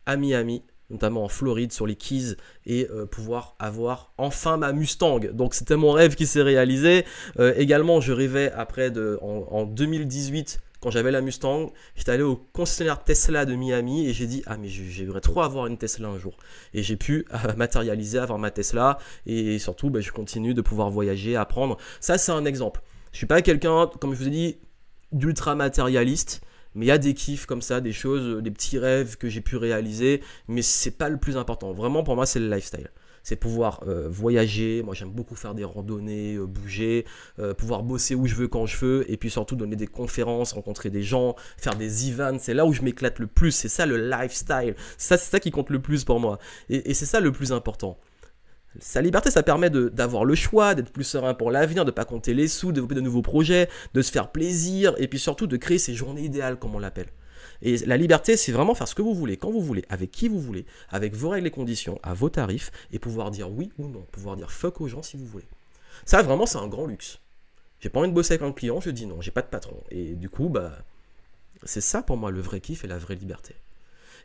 [0.08, 5.19] à Miami, notamment en Floride, sur les Keys, et euh, pouvoir avoir enfin ma Mustang.
[5.34, 7.06] Donc c'était mon rêve qui s'est réalisé.
[7.39, 12.36] Euh, également, je rêvais après, de, en, 2018, quand j'avais la Mustang, j'étais allé au
[12.36, 16.19] concessionnaire Tesla de Miami et j'ai dit ah mais j'aimerais trop avoir une Tesla un
[16.19, 16.38] jour.
[16.76, 17.26] Et j'ai pu
[17.58, 21.78] matérialiser, avoir ma Tesla et surtout bah, je continue de pouvoir voyager, apprendre.
[22.00, 22.84] Ça c'est un exemple.
[23.13, 24.58] Je suis pas quelqu'un, comme je vous ai dit,
[25.12, 26.41] d'ultra matérialiste.
[26.76, 29.41] Mais il y a des kiffs comme ça, des choses, des petits rêves que j'ai
[29.41, 31.74] pu réaliser, mais c'est pas le plus important.
[31.74, 32.91] Vraiment, pour moi, c'est le lifestyle.
[33.25, 34.83] C'est pouvoir euh, voyager.
[34.83, 37.05] Moi, j'aime beaucoup faire des randonnées, euh, bouger,
[37.39, 40.53] euh, pouvoir bosser où je veux, quand je veux, et puis surtout donner des conférences,
[40.53, 42.38] rencontrer des gens, faire des events.
[42.39, 43.49] C'est là où je m'éclate le plus.
[43.49, 44.75] C'est ça le lifestyle.
[44.99, 46.38] Ça, c'est ça qui compte le plus pour moi.
[46.69, 47.97] et c'est ça le plus important.
[48.79, 52.05] Sa liberté, ça permet d'avoir le choix, d'être plus serein pour l'avenir, de ne pas
[52.05, 55.47] compter les sous, de développer de nouveaux projets, de se faire plaisir, et puis surtout
[55.47, 57.07] de créer ses journées idéales, comme on l'appelle.
[57.62, 60.28] Et la liberté, c'est vraiment faire ce que vous voulez, quand vous voulez, avec qui
[60.28, 63.88] vous voulez, avec vos règles et conditions, à vos tarifs, et pouvoir dire oui ou
[63.88, 65.48] non, pouvoir dire fuck aux gens si vous voulez.
[66.06, 67.20] Ça, vraiment, c'est un grand luxe.
[67.80, 69.78] J'ai pas envie de bosser avec un client, je dis non, j'ai pas de patron.
[69.91, 70.72] Et du coup, bah,
[71.63, 73.56] c'est ça pour moi le vrai kiff et la vraie liberté.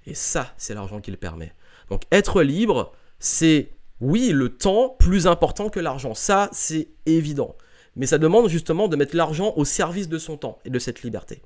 [0.06, 1.52] Et ça, c'est l'argent qui le permet.
[1.90, 7.54] Donc être libre, c'est oui, le temps plus important que l'argent, ça c'est évident.
[7.96, 11.02] Mais ça demande justement de mettre l'argent au service de son temps et de cette
[11.02, 11.42] liberté.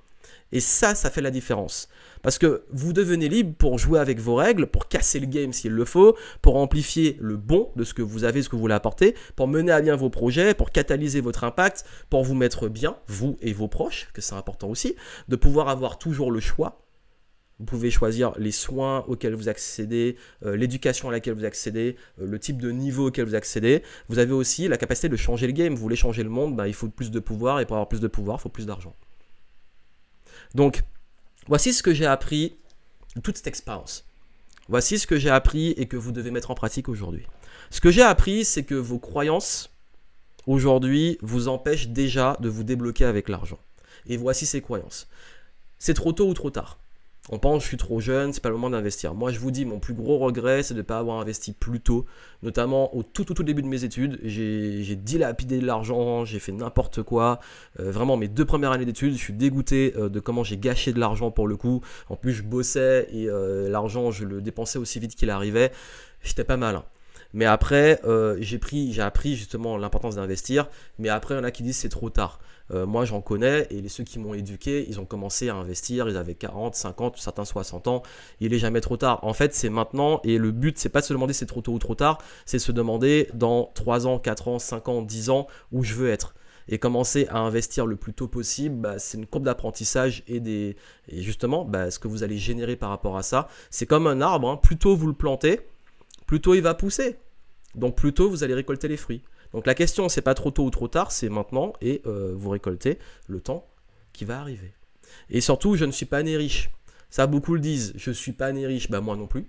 [0.55, 1.89] Et ça, ça fait la différence.
[2.23, 5.73] Parce que vous devenez libre pour jouer avec vos règles, pour casser le game s'il
[5.73, 8.75] le faut, pour amplifier le bon de ce que vous avez, ce que vous voulez
[8.75, 12.97] apporter, pour mener à bien vos projets, pour catalyser votre impact, pour vous mettre bien,
[13.09, 14.95] vous et vos proches, que c'est important aussi,
[15.29, 16.81] de pouvoir avoir toujours le choix
[17.61, 22.27] vous pouvez choisir les soins auxquels vous accédez, euh, l'éducation à laquelle vous accédez, euh,
[22.27, 23.83] le type de niveau auquel vous accédez.
[24.09, 25.73] Vous avez aussi la capacité de changer le game.
[25.73, 27.61] Vous voulez changer le monde, bah, il faut plus de pouvoir.
[27.61, 28.97] Et pour avoir plus de pouvoir, il faut plus d'argent.
[30.55, 30.83] Donc,
[31.47, 32.57] voici ce que j'ai appris
[33.17, 34.05] de toute cette expérience.
[34.69, 37.27] Voici ce que j'ai appris et que vous devez mettre en pratique aujourd'hui.
[37.71, 39.71] Ce que j'ai appris, c'est que vos croyances,
[40.47, 43.59] aujourd'hui, vous empêchent déjà de vous débloquer avec l'argent.
[44.07, 45.09] Et voici ces croyances.
[45.79, 46.79] C'est trop tôt ou trop tard.
[47.31, 49.15] On pense je suis trop jeune, c'est pas le moment d'investir.
[49.15, 51.81] Moi je vous dis mon plus gros regret c'est de ne pas avoir investi plus
[51.81, 52.05] tôt,
[52.43, 54.21] notamment au tout tout, tout début de mes études.
[54.25, 57.41] J'ai dilapidé de l'argent, j'ai fait n'importe quoi.
[57.81, 60.93] Euh, vraiment mes deux premières années d'études, je suis dégoûté euh, de comment j'ai gâché
[60.93, 61.81] de l'argent pour le coup.
[62.11, 65.73] En plus je bossais et euh, l'argent je le dépensais aussi vite qu'il arrivait.
[66.23, 66.83] J'étais pas mal.
[67.33, 68.01] Mais après,
[68.39, 70.69] j'ai appris justement l'importance d'investir.
[71.01, 72.39] Mais après, il y en a qui disent c'est trop tard.
[72.71, 76.09] Euh, moi, j'en connais et ceux qui m'ont éduqué, ils ont commencé à investir.
[76.09, 78.03] Ils avaient 40, 50, certains 60 ans.
[78.41, 79.21] Il est jamais trop tard.
[79.23, 80.21] En fait, c'est maintenant.
[80.25, 82.19] Et le but, c'est pas de se demander c'est trop tôt ou trop tard.
[82.47, 86.11] C'est se demander dans 3 ans, 4 ans, 5 ans, 10 ans où je veux
[86.11, 86.35] être
[86.69, 90.77] et commencer à investir le plus tôt possible, bah, c'est une courbe d'apprentissage et, des,
[91.09, 94.21] et justement, bah, ce que vous allez générer par rapport à ça, c'est comme un
[94.21, 94.57] arbre, hein.
[94.57, 95.61] plus tôt vous le plantez,
[96.27, 97.19] plus tôt il va pousser.
[97.75, 99.23] Donc plus tôt vous allez récolter les fruits.
[99.55, 102.51] Donc la question, c'est pas trop tôt ou trop tard, c'est maintenant et euh, vous
[102.51, 103.65] récoltez le temps
[104.13, 104.75] qui va arriver.
[105.31, 106.71] Et surtout, je ne suis pas né riche.
[107.09, 107.93] Ça, beaucoup le disent.
[107.95, 108.91] Je suis pas né riche.
[108.91, 109.49] Bah, moi non plus.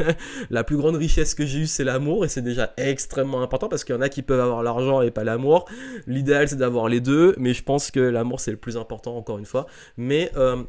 [0.50, 2.26] la plus grande richesse que j'ai eue, c'est l'amour.
[2.26, 5.10] Et c'est déjà extrêmement important parce qu'il y en a qui peuvent avoir l'argent et
[5.10, 5.64] pas l'amour.
[6.06, 7.34] L'idéal, c'est d'avoir les deux.
[7.38, 9.66] Mais je pense que l'amour, c'est le plus important, encore une fois.
[9.96, 10.62] Mais euh,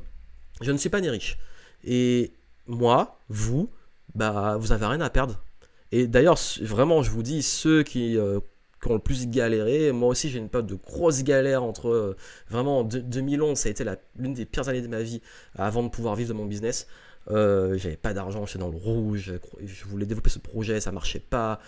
[0.62, 1.38] je ne suis pas né riche.
[1.84, 2.32] Et
[2.68, 3.70] moi, vous,
[4.16, 5.44] bah, vous avez rien à perdre.
[5.92, 8.18] Et d'ailleurs, vraiment, je vous dis, ceux qui.
[8.18, 8.40] Euh,
[8.82, 9.92] qui ont le plus galéré.
[9.92, 12.18] Moi aussi, j'ai une période de grosse galère entre euh,
[12.50, 13.84] vraiment 2011, ça a été
[14.18, 15.22] l'une des pires années de ma vie
[15.56, 16.88] avant de pouvoir vivre de mon business.
[17.30, 19.34] Euh, j'avais pas d'argent, j'étais dans le rouge,
[19.66, 21.60] je voulais développer ce projet, ça marchait pas,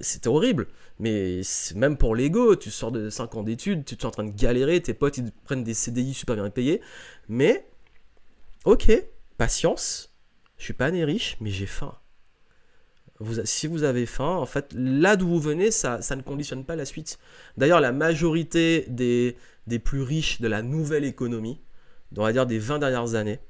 [0.00, 0.68] c'était horrible.
[0.98, 1.42] Mais
[1.74, 4.80] même pour l'ego, tu sors de 5 ans d'études, tu es en train de galérer,
[4.80, 6.80] tes potes ils prennent des CDI super bien payés.
[7.28, 7.68] Mais,
[8.64, 8.90] ok,
[9.36, 10.14] patience,
[10.56, 11.94] je suis pas né riche, mais j'ai faim
[13.44, 16.84] si vous avez faim, en fait, là d'où vous venez, ça, ne conditionne pas la
[16.84, 17.18] suite.
[17.56, 19.36] D'ailleurs, la majorité des,
[19.78, 21.60] plus riches de la nouvelle économie,
[22.16, 23.40] on va dire des 20 dernières années,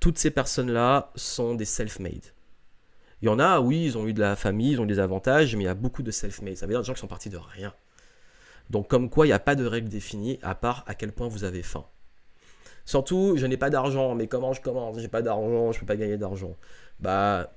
[0.00, 2.34] toutes ces personnes-là sont des self-made.
[3.22, 4.98] Il y en a, oui, ils ont eu de la famille, ils ont eu des
[4.98, 6.56] avantages, mais il y a beaucoup de self-made.
[6.56, 7.72] Ça veut dire des gens qui sont partis de rien.
[8.68, 11.28] Donc, comme quoi, il n'y a pas de règle définie, à part à quel point
[11.28, 11.86] vous avez faim.
[12.84, 14.98] Surtout, je n'ai pas d'argent, mais comment je commence?
[14.98, 16.56] J'ai pas d'argent, je ne peux pas gagner d'argent.
[17.00, 17.55] Bah,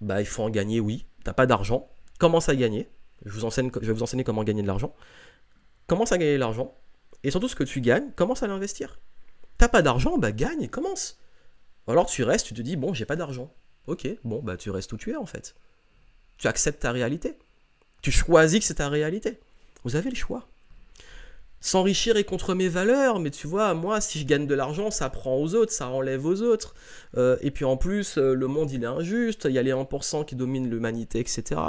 [0.00, 1.06] bah, il faut en gagner, oui.
[1.24, 2.88] T'as pas d'argent, commence à gagner.
[3.24, 4.94] Je, vous enseigne, je vais vous enseigner comment gagner de l'argent.
[5.86, 6.74] Commence à gagner de l'argent.
[7.22, 8.98] Et surtout, ce que tu gagnes, commence à l'investir.
[9.58, 11.20] T'as pas d'argent, bah gagne commence.
[11.86, 13.52] alors tu restes, tu te dis, bon, j'ai pas d'argent.
[13.86, 15.54] Ok, bon, bah tu restes où tu es en fait.
[16.38, 17.36] Tu acceptes ta réalité.
[18.00, 19.38] Tu choisis que c'est ta réalité.
[19.84, 20.48] Vous avez le choix
[21.60, 25.10] s'enrichir est contre mes valeurs, mais tu vois, moi, si je gagne de l'argent, ça
[25.10, 26.74] prend aux autres, ça enlève aux autres.
[27.16, 29.72] Euh, et puis en plus, euh, le monde, il est injuste, il y a les
[29.72, 31.60] 1% qui dominent l'humanité, etc.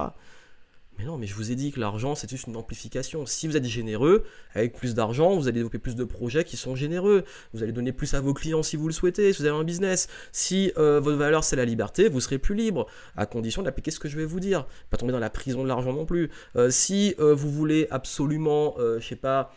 [0.97, 3.25] Mais non, mais je vous ai dit que l'argent, c'est juste une amplification.
[3.25, 4.23] Si vous êtes généreux,
[4.53, 7.23] avec plus d'argent, vous allez développer plus de projets qui sont généreux.
[7.53, 9.63] Vous allez donner plus à vos clients si vous le souhaitez, si vous avez un
[9.63, 10.09] business.
[10.31, 13.99] Si euh, votre valeur, c'est la liberté, vous serez plus libre, à condition d'appliquer ce
[13.99, 14.67] que je vais vous dire.
[14.89, 16.29] Pas tomber dans la prison de l'argent non plus.
[16.69, 19.51] si vous voulez absolument, je sais pas,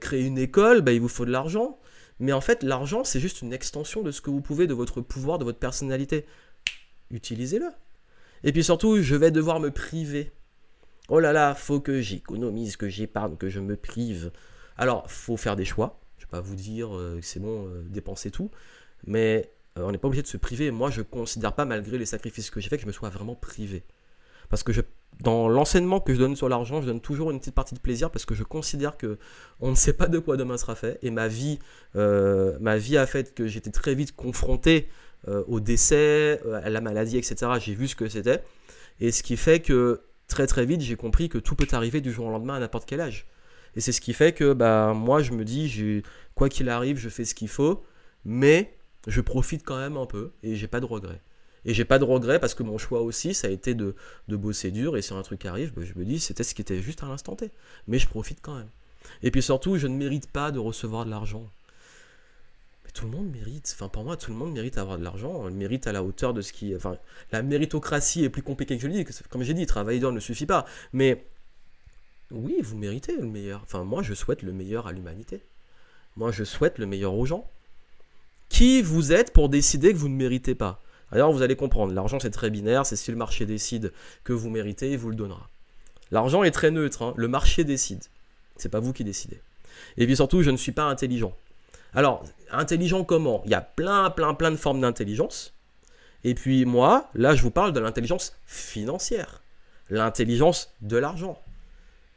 [0.00, 1.78] créer une école, bah, il vous faut de l'argent.
[2.18, 5.00] Mais en fait, l'argent, c'est juste une extension de ce que vous pouvez, de votre
[5.00, 6.26] pouvoir, de votre personnalité.
[7.10, 7.68] Utilisez-le.
[8.42, 10.32] Et puis surtout, je vais devoir me priver.
[11.08, 14.32] Oh là là, faut que j'économise, que j'épargne, que je me prive.
[14.76, 16.00] Alors, faut faire des choix.
[16.18, 18.50] Je ne vais pas vous dire euh, que c'est bon, euh, dépenser tout.
[19.06, 20.70] Mais on n'est pas obligé de se priver.
[20.70, 23.10] Moi, je ne considère pas, malgré les sacrifices que j'ai fait, que je me sois
[23.10, 23.84] vraiment privé.
[24.48, 24.80] Parce que je
[25.20, 28.10] dans l'enseignement que je donne sur l'argent, je donne toujours une petite partie de plaisir
[28.10, 29.18] parce que je considère que
[29.60, 30.98] on ne sait pas de quoi demain sera fait.
[31.02, 31.58] Et ma vie,
[31.96, 34.88] euh, ma vie a fait que j'étais très vite confronté
[35.28, 37.52] euh, au décès, euh, à la maladie, etc.
[37.60, 38.42] J'ai vu ce que c'était.
[39.00, 42.12] Et ce qui fait que très très vite, j'ai compris que tout peut arriver du
[42.12, 43.26] jour au lendemain à n'importe quel âge.
[43.74, 46.02] Et c'est ce qui fait que bah, moi, je me dis,
[46.34, 47.84] quoi qu'il arrive, je fais ce qu'il faut,
[48.24, 48.74] mais
[49.06, 51.20] je profite quand même un peu et j'ai pas de regrets.
[51.66, 53.96] Et j'ai pas de regrets parce que mon choix aussi, ça a été de,
[54.28, 54.96] bosser dur.
[54.96, 57.06] Et si un truc arrive, bah, je me dis, c'était ce qui était juste à
[57.06, 57.50] l'instant T.
[57.88, 58.68] Mais je profite quand même.
[59.22, 61.44] Et puis surtout, je ne mérite pas de recevoir de l'argent.
[62.84, 63.72] Mais tout le monde mérite.
[63.74, 65.32] Enfin, pour moi, tout le monde mérite d'avoir de l'argent.
[65.34, 66.74] On mérite à la hauteur de ce qui.
[66.76, 66.96] Enfin,
[67.32, 69.04] la méritocratie est plus compliquée que je le dis.
[69.28, 70.66] Comme j'ai dit, travailler dur ne suffit pas.
[70.92, 71.26] Mais
[72.30, 73.62] oui, vous méritez le meilleur.
[73.64, 75.42] Enfin, moi, je souhaite le meilleur à l'humanité.
[76.14, 77.50] Moi, je souhaite le meilleur aux gens.
[78.48, 80.80] Qui vous êtes pour décider que vous ne méritez pas?
[81.12, 83.92] Alors vous allez comprendre, l'argent c'est très binaire, c'est si le marché décide
[84.24, 85.48] que vous méritez, il vous le donnera.
[86.10, 87.14] L'argent est très neutre, hein.
[87.16, 88.04] le marché décide.
[88.56, 89.40] C'est pas vous qui décidez.
[89.96, 91.34] Et puis surtout, je ne suis pas intelligent.
[91.94, 93.42] Alors, intelligent comment?
[93.44, 95.54] Il y a plein, plein, plein de formes d'intelligence.
[96.24, 99.42] Et puis moi, là, je vous parle de l'intelligence financière.
[99.90, 101.40] L'intelligence de l'argent.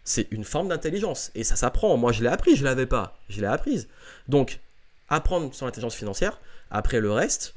[0.04, 1.32] C'est une forme d'intelligence.
[1.36, 1.96] Et ça s'apprend.
[1.98, 3.18] Moi, je l'ai appris, je ne l'avais pas.
[3.30, 3.88] Je l'ai apprise.
[4.28, 4.60] Donc,
[5.08, 6.40] apprendre sur l'intelligence financière.
[6.72, 7.54] Après le reste,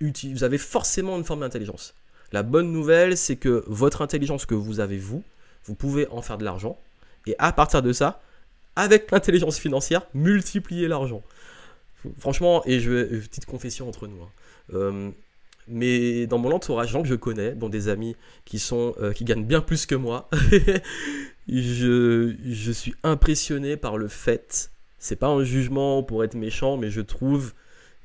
[0.00, 1.94] vous avez forcément une forme d'intelligence.
[2.32, 5.22] La bonne nouvelle, c'est que votre intelligence que vous avez, vous,
[5.64, 6.78] vous pouvez en faire de l'argent.
[7.26, 8.20] Et à partir de ça,
[8.76, 11.22] avec l'intelligence financière, multiplier l'argent.
[12.18, 14.22] Franchement, et je vais, petite confession entre nous.
[14.22, 14.30] Hein.
[14.74, 15.10] Euh,
[15.68, 18.16] mais dans mon entourage, gens que je connais, dont des amis
[18.72, 20.28] euh, qui gagnent bien plus que moi,
[21.48, 26.90] je, je suis impressionné par le fait, c'est pas un jugement pour être méchant, mais
[26.90, 27.52] je trouve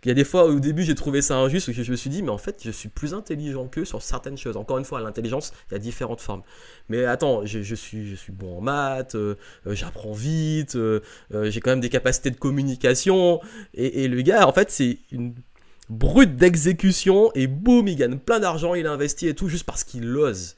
[0.05, 2.11] il y a des fois au début j'ai trouvé ça injuste, où je me suis
[2.11, 4.55] dit, mais en fait je suis plus intelligent qu'eux sur certaines choses.
[4.55, 6.43] Encore une fois, l'intelligence, il y a différentes formes.
[6.89, 11.59] Mais attends, je, suis, je suis bon en maths, euh, euh, j'apprends vite, euh, j'ai
[11.59, 13.41] quand même des capacités de communication.
[13.73, 15.33] Et, le gars, en fait, c'est une
[15.89, 20.15] brute d'exécution, et boum, il gagne plein d'argent, il investit et tout, juste parce qu'il
[20.15, 20.55] ose.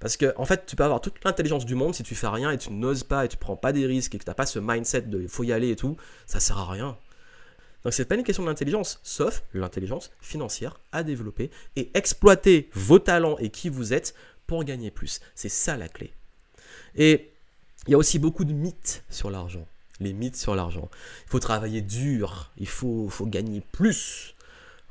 [0.00, 2.50] Parce que, en fait, tu peux avoir toute l'intelligence du monde si tu fais rien
[2.50, 4.46] et tu n'oses pas et tu prends pas des risques et que tu n'as pas
[4.46, 6.96] ce mindset de faut y aller et tout, ça sert à rien.
[7.86, 13.38] Donc c'est pas une question d'intelligence, sauf l'intelligence financière à développer et exploiter vos talents
[13.38, 14.12] et qui vous êtes
[14.48, 15.20] pour gagner plus.
[15.36, 16.12] C'est ça la clé.
[16.96, 17.30] Et
[17.86, 19.68] il y a aussi beaucoup de mythes sur l'argent.
[20.00, 20.90] Les mythes sur l'argent.
[21.26, 24.34] Il faut travailler dur, il faut, faut gagner plus.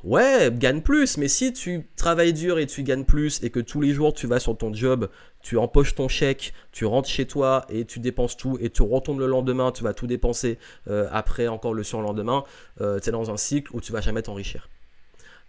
[0.05, 3.81] Ouais, gagne plus, mais si tu travailles dur et tu gagnes plus et que tous
[3.81, 5.10] les jours tu vas sur ton job,
[5.45, 9.19] tu empoches ton chèque, tu rentres chez toi et tu dépenses tout et tu retournes
[9.19, 10.58] le lendemain, tu vas tout dépenser
[10.89, 12.43] euh, après encore le surlendemain,
[12.81, 14.69] euh, tu es dans un cycle où tu vas jamais t'enrichir.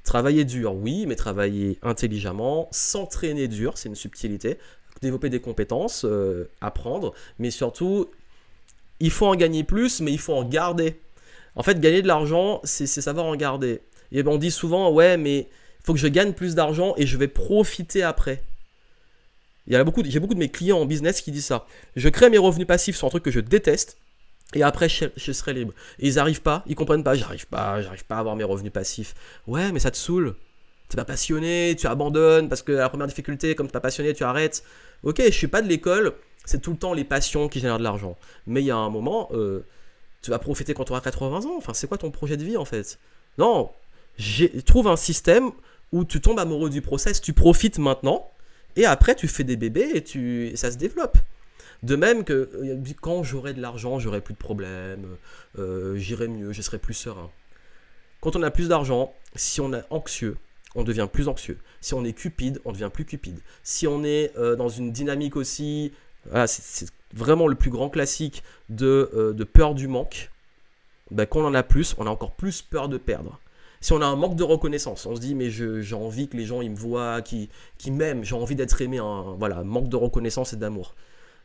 [0.05, 4.59] Travailler dur, oui, mais travailler intelligemment, s'entraîner dur, c'est une subtilité,
[5.01, 8.11] développer des compétences, euh, apprendre, mais surtout,
[9.01, 11.01] il faut en gagner plus, mais il faut en garder.
[11.55, 13.81] En fait, gagner de l'argent, c'est savoir en garder.
[14.13, 17.17] Et on dit souvent, ouais, mais il faut que je gagne plus d'argent et je
[17.17, 18.43] vais profiter après.
[19.67, 21.67] Il y a beaucoup, j'ai beaucoup de mes clients en business qui disent ça.
[21.97, 23.99] Je crée mes revenus passifs sur un truc que je déteste
[24.55, 25.73] et après je, serai libre.
[25.99, 28.73] Et ils n'arrivent pas, ils comprennent pas, j'arrive pas, j'arrive pas à avoir mes revenus
[28.73, 29.15] passifs.
[29.47, 30.37] Ouais, mais ça te saoule.
[30.89, 34.23] T'es pas passionné, tu abandonnes parce que la première difficulté, comme t'es pas passionné, tu
[34.23, 34.63] arrêtes.
[35.03, 37.83] Ok, je suis pas de l'école, c'est tout le temps les passions qui génèrent de
[37.83, 38.17] l'argent.
[38.47, 39.67] Mais il y a un moment, euh,
[40.23, 41.57] tu vas profiter quand tu auras 80 ans.
[41.57, 43.01] Enfin, c'est quoi ton projet de vie en fait?
[43.39, 43.71] Non,
[44.65, 45.51] trouve un système
[45.93, 48.31] où tu tombes amoureux du process, tu profites maintenant,
[48.77, 51.19] et après tu fais des bébés et, tu, ça se développe.
[51.83, 55.17] De même que euh, quand j'aurai de l'argent, j'aurai plus de problèmes,
[55.59, 57.31] euh, j'irai mieux, je serai plus serein.
[58.21, 60.37] Quand on a plus d'argent, si on est anxieux,
[60.75, 61.59] on devient plus anxieux.
[61.81, 63.41] Si on est cupide, on devient plus cupide.
[63.63, 65.93] Si on est euh, dans une dynamique aussi,
[66.47, 70.31] c'est vraiment le plus grand classique de, peur du manque,
[71.11, 73.39] ben, quand on en a plus, on a encore plus peur de perdre
[73.87, 76.45] si on a un manque de reconnaissance, on se dit mais j'ai envie que les
[76.45, 77.49] gens ils me voient, qui,
[77.89, 80.97] m'aiment, j'ai envie d'être aimé, un, voilà, manque de reconnaissance et d'amour.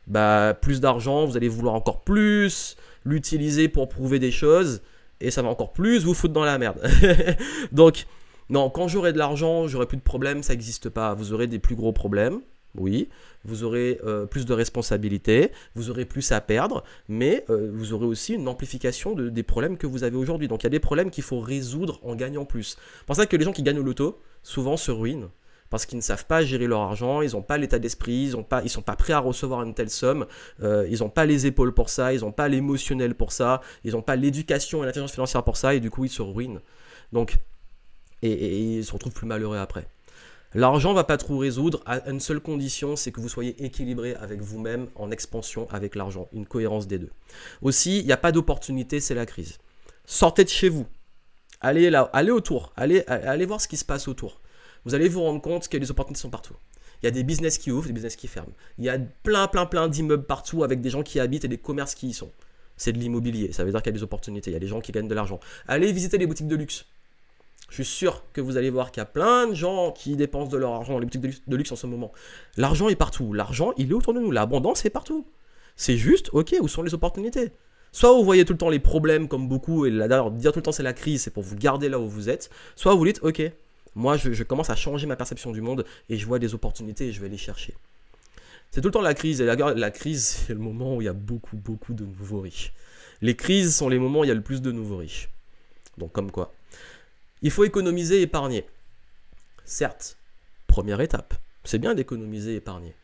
[0.08, 4.82] Bah plus d'argent, vous allez vouloir encore plus l'utiliser pour prouver des choses
[5.20, 6.82] et ça va encore plus vous foutre dans la merde.
[7.70, 8.06] Donc
[8.50, 11.14] non, quand j'aurai de l'argent, j'aurai plus de problèmes, ça n'existe pas.
[11.14, 12.40] Vous aurez des plus gros problèmes
[12.74, 13.08] oui,
[13.44, 18.06] vous aurez euh, plus de responsabilités, vous aurez plus à perdre, mais euh, vous aurez
[18.06, 20.48] aussi une amplification des problèmes que vous avez aujourd'hui.
[20.48, 22.76] Donc il y a des problèmes qu'il faut résoudre en gagnant plus.
[22.98, 25.28] C'est pour ça que les gens qui gagnent au loto, souvent se ruinent.
[25.68, 28.68] Parce qu'ils ne savent pas gérer leur argent, ils n'ont pas l'état d'esprit, ils ne
[28.68, 30.26] sont pas prêts à recevoir une telle somme,
[30.62, 33.92] euh, ils n'ont pas les épaules pour ça, ils n'ont pas l'émotionnel pour ça, ils
[33.92, 36.60] n'ont pas l'éducation et l'intelligence financière pour ça, et du coup ils se ruinent.
[37.12, 37.38] Donc,
[38.20, 39.86] et ils se retrouvent plus malheureux après.
[40.54, 44.42] L'argent va pas trop résoudre à une seule condition, c'est que vous soyez équilibré avec
[44.42, 47.10] vous-même en expansion avec l'argent, une cohérence des deux.
[47.62, 49.56] Aussi, il n'y a pas d'opportunité, c'est la crise.
[50.04, 50.86] Sortez de chez vous.
[51.62, 53.02] Allez là, allez autour, allez,
[53.46, 54.42] voir ce qui se passe autour.
[54.84, 56.56] Vous allez vous rendre compte que les opportunités sont partout.
[57.02, 58.52] Il y a des business qui ouvrent, des business qui ferment.
[58.76, 61.58] Il y a plein, plein, plein d'immeubles partout avec des gens qui habitent et des
[61.58, 62.30] commerces qui y sont.
[62.76, 64.66] C'est de l'immobilier, ça veut dire qu'il y a des opportunités, il y a des
[64.66, 65.40] gens qui gagnent de l'argent.
[65.66, 66.84] Allez visiter les boutiques de luxe.
[67.72, 70.50] Je suis sûr que vous allez voir qu'il y a plein de gens qui dépensent
[70.50, 72.12] de leur argent dans les boutiques de luxe, en ce moment.
[72.58, 73.32] L'argent est partout.
[73.32, 74.30] L'argent, il est autour de nous.
[74.30, 75.26] L'abondance est partout.
[75.74, 77.50] C'est juste, ok, où sont les opportunités?
[77.90, 80.70] Soit vous voyez tout le temps les problèmes comme beaucoup, et dire tout le temps
[80.70, 82.50] c'est la crise, c'est pour vous garder là où vous êtes.
[82.76, 83.40] Soit vous dites, ok,
[83.94, 87.12] moi je, commence à changer ma perception du monde et je vois des opportunités et
[87.12, 87.74] je vais les chercher.
[88.70, 91.08] C'est tout le temps la crise, et la crise c'est le moment où il y
[91.08, 92.74] a beaucoup, beaucoup de nouveaux riches.
[93.22, 95.30] Les crises sont les moments où il y a le plus de nouveaux riches.
[95.96, 96.52] Donc comme quoi
[97.42, 98.66] il faut économiser et épargner.
[99.64, 100.16] Certes,
[100.66, 101.34] première étape.
[101.64, 102.94] C'est bien d'économiser et épargner.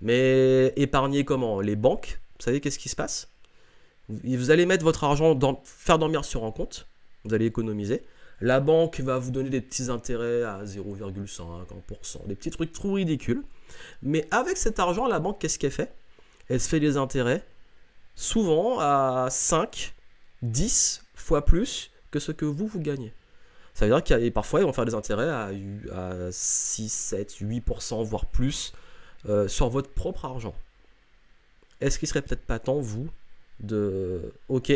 [0.00, 1.60] Mais épargner comment?
[1.60, 3.28] Les banques, vous savez qu'est-ce qui se passe?
[4.08, 6.86] Vous allez mettre votre argent, faire dormir sur un compte,
[7.24, 8.04] vous allez économiser.
[8.40, 13.42] La banque va vous donner des petits intérêts à 0,5%, des petits trucs trop ridicules.
[14.02, 15.94] Mais avec cet argent, la banque, qu'est-ce qu'elle fait?
[16.48, 17.46] Elle se fait des intérêts
[18.14, 19.94] souvent à 5,
[20.42, 23.12] 10 fois plus que ce que vous, vous gagnez.
[23.74, 25.50] Ça veut dire qu'il parfois, ils vont faire des intérêts à,
[26.30, 28.72] 6, 7, 8%, voire plus,
[29.28, 30.54] euh, sur votre propre argent.
[31.80, 33.08] Est-ce qu'il serait peut-être pas temps, vous,
[33.60, 34.72] de, ok,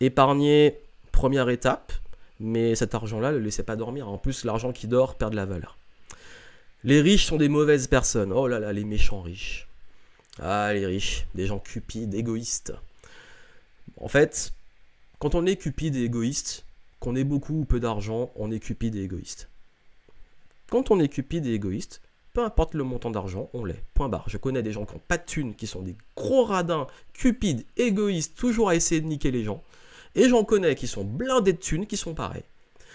[0.00, 0.80] épargner
[1.12, 1.92] première étape,
[2.40, 4.08] mais cet argent-là, ne le laissez pas dormir.
[4.08, 5.76] En plus, l'argent qui dort perd de la valeur.
[6.84, 8.32] Les riches sont des mauvaises personnes.
[8.32, 9.68] Oh là là, les méchants riches.
[10.40, 12.72] Ah, les riches, des gens cupides, égoïstes.
[14.00, 14.52] En fait,
[15.18, 16.64] quand on est cupide et égoïste,
[17.00, 19.48] qu'on ait beaucoup ou peu d'argent, on est cupide et égoïste.
[20.70, 22.02] Quand on est cupide et égoïste,
[22.34, 23.82] peu importe le montant d'argent, on l'est.
[23.94, 24.28] Point barre.
[24.28, 27.64] Je connais des gens qui n'ont pas de thunes, qui sont des gros radins, cupides,
[27.76, 29.62] égoïstes, toujours à essayer de niquer les gens.
[30.14, 32.44] Et j'en connais qui sont blindés de thunes, qui sont pareils.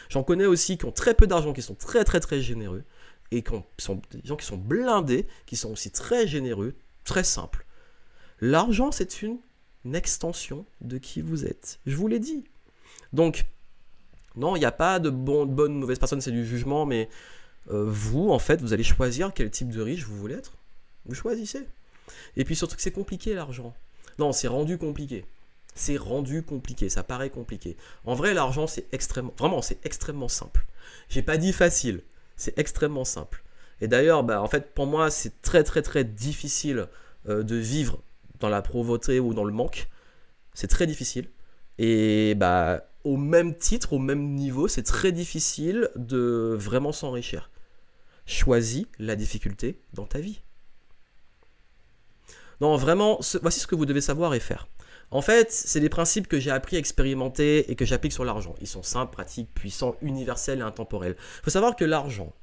[0.09, 2.83] J'en connais aussi qui ont très peu d'argent, qui sont très très très généreux.
[3.31, 7.65] Et qui sont des gens qui sont blindés, qui sont aussi très généreux, très simples.
[8.39, 9.39] L'argent, c'est une,
[9.93, 11.79] extension de qui vous êtes.
[11.85, 12.45] Je vous l'ai dit.
[13.11, 13.45] Donc,
[14.35, 17.09] non, il n'y a pas de bon, bonne, mauvaise personne, c'est du jugement, mais
[17.71, 20.53] euh, vous, en fait, vous allez choisir quel type de riche vous voulez être.
[21.05, 21.67] Vous choisissez.
[22.35, 23.73] Et puis surtout que c'est compliqué l'argent.
[24.19, 25.25] Non, c'est rendu compliqué.
[25.75, 27.77] C'est rendu compliqué, ça paraît compliqué.
[28.05, 30.65] En vrai, l'argent, c'est extrêmement, vraiment, c'est extrêmement simple.
[31.09, 32.03] J'ai pas dit facile,
[32.35, 33.43] c'est extrêmement simple.
[33.81, 36.87] Et d'ailleurs, bah, en fait, pour moi, c'est très très très difficile
[37.27, 37.99] euh, de vivre
[38.39, 39.87] dans la pauvreté ou dans le manque.
[40.53, 41.29] C'est très difficile.
[41.79, 47.51] Et bah, au même titre, au même niveau, c'est très difficile de vraiment s'enrichir.
[48.25, 50.41] Choisis la difficulté dans ta vie.
[52.61, 54.67] Non, vraiment, voici ce que vous devez savoir et faire.
[55.11, 58.55] En fait, c'est des principes que j'ai appris à expérimenter et que j'applique sur l'argent.
[58.61, 61.15] Ils sont simples, pratiques, puissants, universels et intemporels.
[61.19, 62.33] Il faut savoir que l'argent,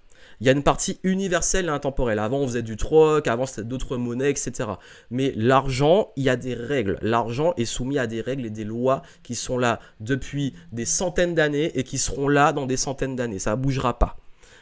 [0.41, 2.19] il y a une partie universelle et intemporelle.
[2.19, 4.71] Avant, on faisait du troc, avant, c'était d'autres monnaies, etc.
[5.11, 6.99] Mais l'argent, il y a des règles.
[7.03, 11.35] L'argent est soumis à des règles et des lois qui sont là depuis des centaines
[11.35, 13.39] d'années et qui seront là dans des centaines d'années.
[13.39, 14.17] Ça ne bougera pas.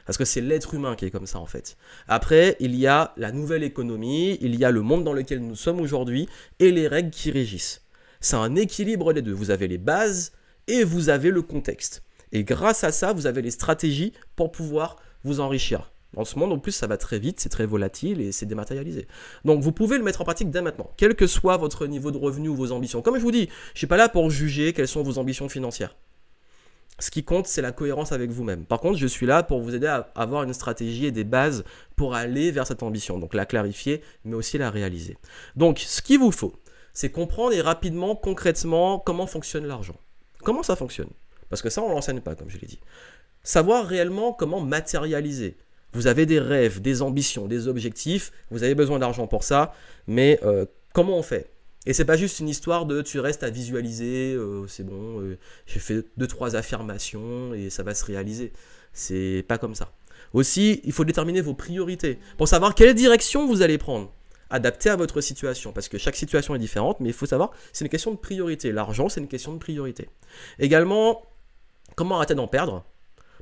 [0.05, 1.77] Parce que c'est l'être humain qui est comme ça en fait.
[2.09, 5.55] Après, il y a la nouvelle économie, il y a le monde dans lequel nous
[5.55, 7.83] sommes aujourd'hui et les règles qui régissent.
[8.21, 9.35] C'est un équilibre des deux.
[9.35, 10.33] Vous avez les bases
[10.67, 12.03] et vous avez le contexte.
[12.33, 15.91] Et grâce à ça, vous avez les stratégies pour pouvoir vous enrichir.
[16.15, 19.07] Dans ce monde, en plus, ça va très vite, c'est très volatile et c'est dématérialisé.
[19.45, 22.17] Donc, vous pouvez le mettre en pratique dès maintenant, quel que soit votre niveau de
[22.17, 23.03] revenu ou vos ambitions.
[23.03, 25.49] Comme je vous dis, je ne suis pas là pour juger quelles sont vos ambitions
[25.49, 25.97] financières.
[26.99, 28.65] Ce qui compte, c'est la cohérence avec vous-même.
[28.65, 31.63] Par contre, je suis là pour vous aider à avoir une stratégie et des bases
[31.95, 33.19] pour aller vers cette ambition.
[33.19, 35.19] Donc, la clarifier, mais aussi la réaliser.
[35.57, 36.55] Donc, ce qu'il vous faut,
[36.95, 39.97] c'est comprendre et rapidement, concrètement, comment fonctionne l'argent.
[40.43, 41.11] Comment ça fonctionne?
[41.51, 42.81] Parce que ça, on ne l'enseigne pas, comme je l'ai dit
[43.49, 45.57] savoir réellement comment matérialiser.
[45.95, 49.73] Vous avez des rêves, des ambitions, des objectifs, vous avez besoin d'argent pour ça,
[50.07, 51.51] mais euh, comment on fait?
[51.87, 55.39] Et c'est pas juste une histoire de tu restes à visualiser, euh, c'est bon, euh,
[55.67, 58.53] j'ai fait deux trois affirmations et ça va se réaliser.
[58.93, 59.93] C'est pas comme ça.
[60.35, 64.13] Aussi, il faut déterminer vos priorités pour savoir quelle direction vous allez prendre
[64.51, 67.87] adapté à votre situation, parce que chaque situation est différente, mais il faut savoir, c'est
[67.87, 68.73] une question de priorité.
[68.73, 70.11] L'argent, c'est une question de priorité.
[70.59, 71.23] Également,
[71.95, 72.85] comment arrêter d'en perdre?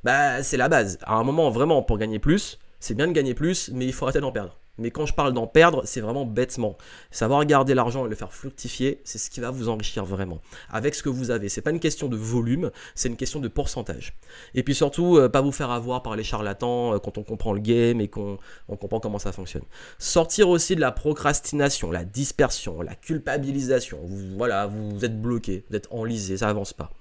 [0.07, 0.99] Bah, c'est la base.
[1.03, 4.05] À un moment, vraiment, pour gagner plus, c'est bien de gagner plus, mais il faut
[4.05, 4.57] arrêter d'en perdre.
[4.79, 6.79] Mais quand je parle d'en perdre, c'est vraiment bêtement.
[7.11, 10.41] Savoir garder l'argent et le faire fructifier, c'est ce qui va vous enrichir vraiment.
[10.71, 11.49] Avec ce que vous avez.
[11.49, 14.13] C'est pas une question de volume, c'est une question de pourcentage.
[14.55, 17.53] Et puis surtout, euh, pas vous faire avoir par les charlatans euh, quand on comprend
[17.53, 18.39] le game et qu'on
[18.69, 19.65] comprend comment ça fonctionne.
[19.99, 23.99] Sortir aussi de la procrastination, la dispersion, la culpabilisation.
[24.37, 26.93] Voilà, vous êtes bloqué, vous êtes enlisé, ça avance pas.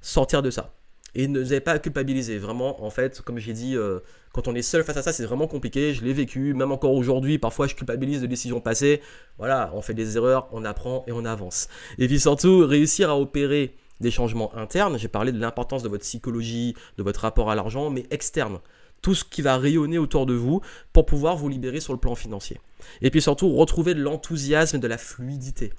[0.00, 0.72] Sortir de ça
[1.14, 2.38] et ne vous avez pas à culpabiliser.
[2.38, 4.00] Vraiment, en fait, comme j'ai dit, euh,
[4.32, 5.94] quand on est seul face à ça, c'est vraiment compliqué.
[5.94, 9.00] Je l'ai vécu, même encore aujourd'hui, parfois je culpabilise de décisions passées.
[9.38, 11.68] Voilà, on fait des erreurs, on apprend et on avance.
[11.98, 14.98] Et puis surtout, réussir à opérer des changements internes.
[14.98, 18.58] J'ai parlé de l'importance de votre psychologie, de votre rapport à l'argent, mais externe.
[19.02, 20.62] Tout ce qui va rayonner autour de vous
[20.92, 22.58] pour pouvoir vous libérer sur le plan financier.
[23.02, 25.72] Et puis surtout, retrouver de l'enthousiasme et de la fluidité.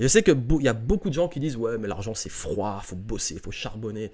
[0.00, 2.80] Je sais qu'il y a beaucoup de gens qui disent Ouais, mais l'argent c'est froid,
[2.82, 4.10] faut bosser, faut charbonner.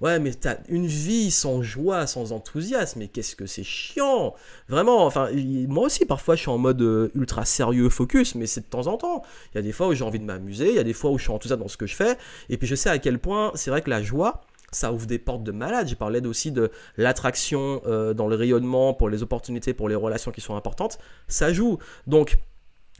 [0.00, 4.34] Ouais, mais t'as une vie sans joie, sans enthousiasme, mais qu'est-ce que c'est chiant
[4.68, 5.30] Vraiment, enfin,
[5.68, 8.86] moi aussi, parfois, je suis en mode euh, ultra sérieux, focus, mais c'est de temps
[8.86, 9.22] en temps.
[9.52, 11.10] Il y a des fois où j'ai envie de m'amuser, il y a des fois
[11.10, 12.16] où je suis enthousiaste dans ce que je fais,
[12.48, 14.42] et puis je sais à quel point c'est vrai que la joie,
[14.74, 15.88] ça ouvre des portes de malade.
[15.88, 20.32] J'ai parlé aussi de l'attraction euh, dans le rayonnement, pour les opportunités, pour les relations
[20.32, 20.98] qui sont importantes.
[21.28, 21.78] Ça joue.
[22.06, 22.36] Donc,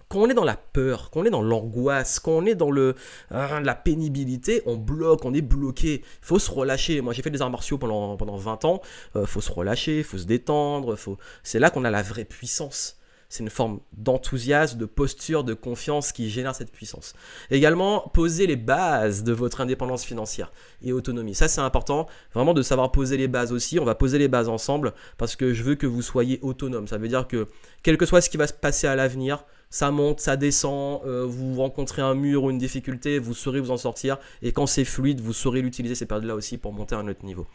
[0.08, 2.70] quand on est dans la peur, quand on est dans l'angoisse, quand on est dans
[2.70, 2.94] le,
[3.30, 6.02] hein, la pénibilité, on bloque, on est bloqué.
[6.04, 7.00] Il faut se relâcher.
[7.00, 8.80] Moi, j'ai fait des arts martiaux pendant, pendant 20 ans.
[9.14, 10.96] Il euh, faut se relâcher, il faut se détendre.
[10.96, 11.18] Faut...
[11.42, 12.98] C'est là qu'on a la vraie puissance.
[13.34, 17.14] C'est une forme d'enthousiasme, de posture, de confiance qui génère cette puissance.
[17.50, 20.52] Également, poser les bases de votre indépendance financière
[20.84, 21.34] et autonomie.
[21.34, 23.80] Ça, c'est important, vraiment de savoir poser les bases aussi.
[23.80, 26.86] On va poser les bases ensemble parce que je veux que vous soyez autonome.
[26.86, 27.48] Ça veut dire que,
[27.82, 31.26] quel que soit ce qui va se passer à l'avenir, ça monte, ça descend, euh,
[31.26, 34.18] vous rencontrez un mur ou une difficulté, vous saurez vous en sortir.
[34.42, 37.24] Et quand c'est fluide, vous saurez l'utiliser ces périodes-là aussi pour monter à un autre
[37.24, 37.48] niveau.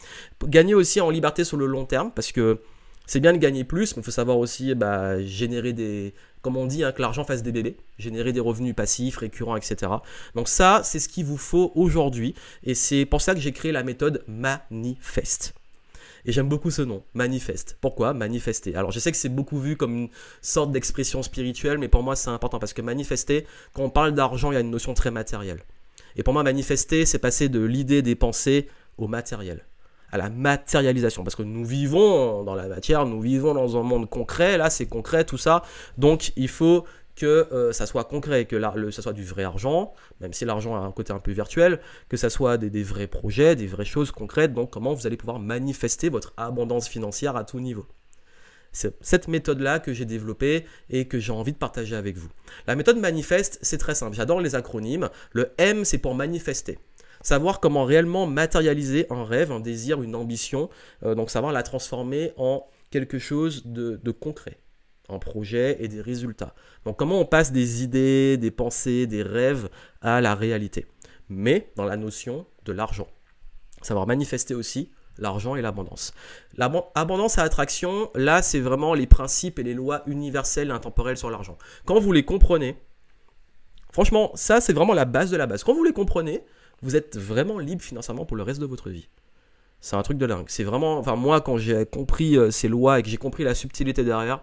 [0.44, 2.60] Gagner aussi en liberté sur le long terme, parce que
[3.10, 6.68] C'est bien de gagner plus, mais il faut savoir aussi bah, générer des, comme on
[6.68, 9.92] dit, hein, que l'argent fasse des bébés, générer des revenus passifs, récurrents, etc.
[10.36, 13.72] Donc ça, c'est ce qu'il vous faut aujourd'hui, et c'est pour ça que j'ai créé
[13.72, 15.56] la méthode Manifeste.
[16.26, 17.80] Et j'aime beaucoup ce nom, manifeste.
[17.82, 18.76] Pourquoi Manifester?
[18.76, 20.10] Alors je sais que c'est beaucoup vu comme une
[20.44, 24.52] sorte d'expression spirituelle, mais pour moi c'est important parce que manifester, quand on parle d'argent,
[24.52, 25.64] il y a une notion très matérielle.
[26.16, 29.66] Et pour moi, manifester, c'est passer de l'idée des pensées au matériel,
[30.12, 31.24] à la matérialisation.
[31.24, 34.88] Parce que nous vivons dans la matière, nous vivons dans un monde concret, là c'est
[34.88, 35.64] concret, tout ça.
[35.98, 36.86] Donc il faut
[37.20, 40.80] que euh, ça soit concret, que ça soit du vrai argent, même si l'argent a
[40.80, 44.54] un côté un peu virtuel, que ça soit des, vrais projets, des vraies choses concrètes,
[44.54, 47.86] donc comment vous allez pouvoir manifester votre abondance financière à tout niveau?
[48.72, 52.30] C'est cette méthode-là que j'ai développée et que j'ai envie de partager avec vous.
[52.68, 54.16] La méthode manifeste, c'est très simple.
[54.16, 55.10] J'adore les acronymes.
[55.34, 56.78] Le M, c'est pour manifester.
[57.22, 60.70] Savoir comment réellement matérialiser un rêve, un désir, une ambition.
[61.04, 64.58] Euh, donc savoir la transformer en quelque chose de concret
[65.10, 66.54] en projet et des résultats.
[66.86, 69.70] Donc comment on passe des idées, des pensées, des rêves
[70.02, 70.86] à la réalité.
[71.28, 73.08] Mais dans la notion de l'argent.
[73.82, 76.14] Savoir manifester aussi l'argent et l'abondance.
[76.56, 81.30] L'abondance à attraction, là c'est vraiment les principes et les lois universelles et intemporelles sur
[81.30, 81.58] l'argent.
[81.86, 82.78] Quand vous les comprenez,
[83.92, 85.64] franchement ça c'est vraiment la base de la base.
[85.64, 86.44] Quand vous les comprenez,
[86.82, 89.10] vous êtes vraiment libre financièrement pour le reste de votre vie.
[89.82, 90.46] C'est un truc de dingue.
[90.48, 93.56] C'est vraiment, enfin moi quand j'ai compris euh, ces lois et que j'ai compris la
[93.56, 94.42] subtilité derrière,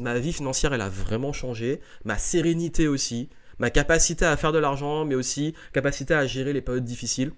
[0.00, 1.80] ma vie financière, elle a vraiment changé.
[2.04, 3.28] Ma sérénité aussi.
[3.58, 7.32] Ma capacité à faire de l'argent, mais aussi capacité à gérer les périodes difficiles.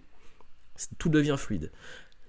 [0.99, 1.71] Tout devient fluide.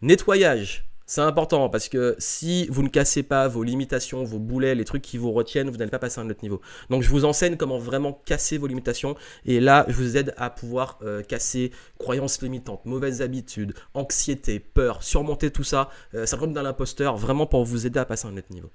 [0.02, 0.90] Nettoyage.
[1.08, 5.04] C'est important parce que si vous ne cassez pas vos limitations, vos boulets, les trucs
[5.04, 6.62] qui vous retiennent, vous n'allez pas passer à un autre niveau.
[6.90, 10.50] Donc je vous enseigne comment vraiment casser vos limitations et là je vous aide à
[10.50, 16.66] pouvoir euh, casser croyances limitantes, mauvaises habitudes, anxiété, peur, surmonter tout ça, euh, syndrome d'un
[16.66, 18.72] imposteur, vraiment pour vous aider à passer à un autre niveau.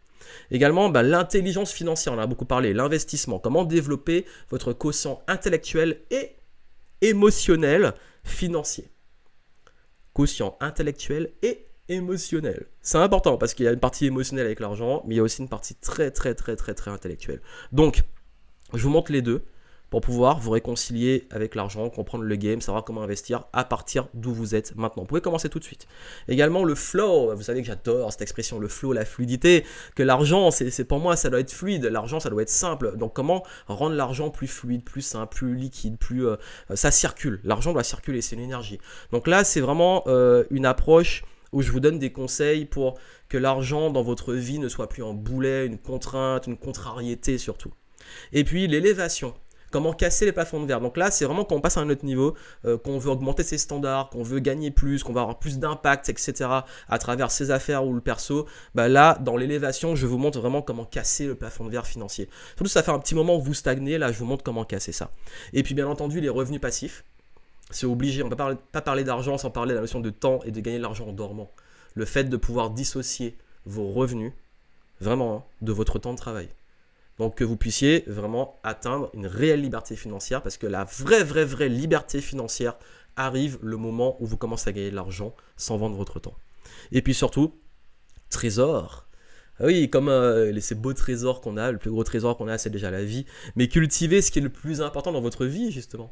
[0.53, 6.03] Également, bah, l'intelligence financière, on en a beaucoup parlé, l'investissement, comment développer votre quotient intellectuel
[6.13, 6.37] et
[7.01, 8.89] émotionnel financier?
[10.13, 12.67] Quotient intellectuel et émotionnel.
[12.81, 15.23] C'est important parce qu'il y a une partie émotionnelle avec l'argent, mais il y a
[15.23, 17.41] aussi une partie très très très très très intellectuelle.
[17.73, 18.05] Donc,
[18.73, 19.45] je vous montre les deux
[19.91, 24.33] pour pouvoir vous réconcilier avec l'argent, comprendre le game, savoir comment investir à partir d'où
[24.33, 25.03] vous êtes maintenant.
[25.03, 25.89] Vous pouvez commencer tout de suite.
[26.29, 29.65] Également le flow, vous savez que j'adore cette expression, le flow, la fluidité,
[29.97, 32.97] que l'argent, c'est pour moi, ça doit être fluide, l'argent, ça doit être simple.
[32.97, 36.29] Donc comment rendre l'argent plus fluide, plus simple, plus liquide, plus...
[36.29, 36.37] Euh,
[36.75, 38.79] ça circule, l'argent doit circuler, c'est une énergie.
[39.11, 42.99] Donc là, c'est vraiment euh, une approche où je vous donne des conseils pour
[43.29, 47.73] que l'argent dans votre vie ne soit plus un boulet, une contrainte, une contrariété surtout.
[48.33, 49.35] Et puis l'élévation.
[49.71, 50.81] Comment casser les plafonds de verre.
[50.81, 52.35] Donc là, c'est vraiment quand on passe à un autre niveau,
[52.65, 56.09] euh, qu'on veut augmenter ses standards, qu'on veut gagner plus, qu'on va avoir plus d'impact,
[56.09, 56.51] etc.
[56.89, 58.47] à travers ses affaires ou le perso.
[58.75, 62.29] Bah là, dans l'élévation, je vous montre vraiment comment casser le plafond de verre financier.
[62.57, 63.97] Surtout, ça fait un petit moment que vous stagnez.
[63.97, 65.13] Là, je vous montre comment casser ça.
[65.53, 67.05] Et puis, bien entendu, les revenus passifs.
[67.71, 70.41] C'est obligé, on ne peut pas parler d'argent sans parler de la notion de temps
[70.45, 71.51] et de gagner de l'argent en dormant.
[71.95, 74.33] Le fait de pouvoir dissocier vos revenus,
[75.01, 76.49] vraiment, hein, de votre temps de travail.
[77.19, 81.45] Donc que vous puissiez vraiment atteindre une réelle liberté financière, parce que la vraie, vraie,
[81.45, 82.77] vraie liberté financière
[83.17, 86.37] arrive le moment où vous commencez à gagner de l'argent sans vendre votre temps.
[86.93, 87.55] Et puis surtout,
[88.31, 89.07] trésor.
[89.59, 92.57] Ah oui, comme euh, ces beaux trésors qu'on a, le plus gros trésor qu'on a,
[92.57, 93.27] c'est déjà la vie.
[93.57, 96.11] Mais cultivez ce qui est le plus important dans votre vie, justement.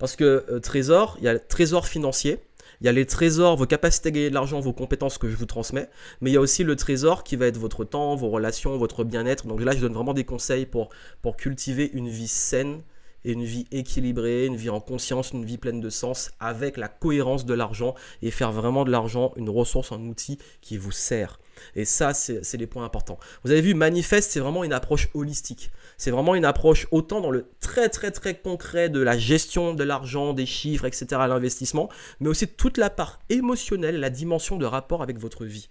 [0.00, 2.38] Parce que euh, trésor, il y a le trésor financier,
[2.80, 5.36] il y a les trésors, vos capacités à gagner de l'argent, vos compétences que je
[5.36, 5.90] vous transmets,
[6.22, 9.04] mais il y a aussi le trésor qui va être votre temps, vos relations, votre
[9.04, 9.46] bien-être.
[9.46, 10.88] Donc là, je donne vraiment des conseils pour,
[11.20, 12.80] pour cultiver une vie saine
[13.26, 16.88] et une vie équilibrée, une vie en conscience, une vie pleine de sens, avec la
[16.88, 21.38] cohérence de l'argent et faire vraiment de l'argent une ressource, un outil qui vous sert.
[21.74, 23.18] Et ça, c'est les points importants.
[23.44, 25.70] Vous avez vu, Manifeste, c'est vraiment une approche holistique.
[25.96, 29.84] C'est vraiment une approche autant dans le très très très concret de la gestion de
[29.84, 31.90] l'argent, des chiffres, etc., l'investissement,
[32.20, 35.68] mais aussi toute la part émotionnelle, la dimension de rapport avec votre vie.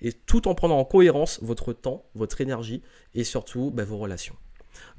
[0.00, 2.82] Et tout en prenant en cohérence votre temps, votre énergie
[3.14, 4.36] et surtout bah, vos relations.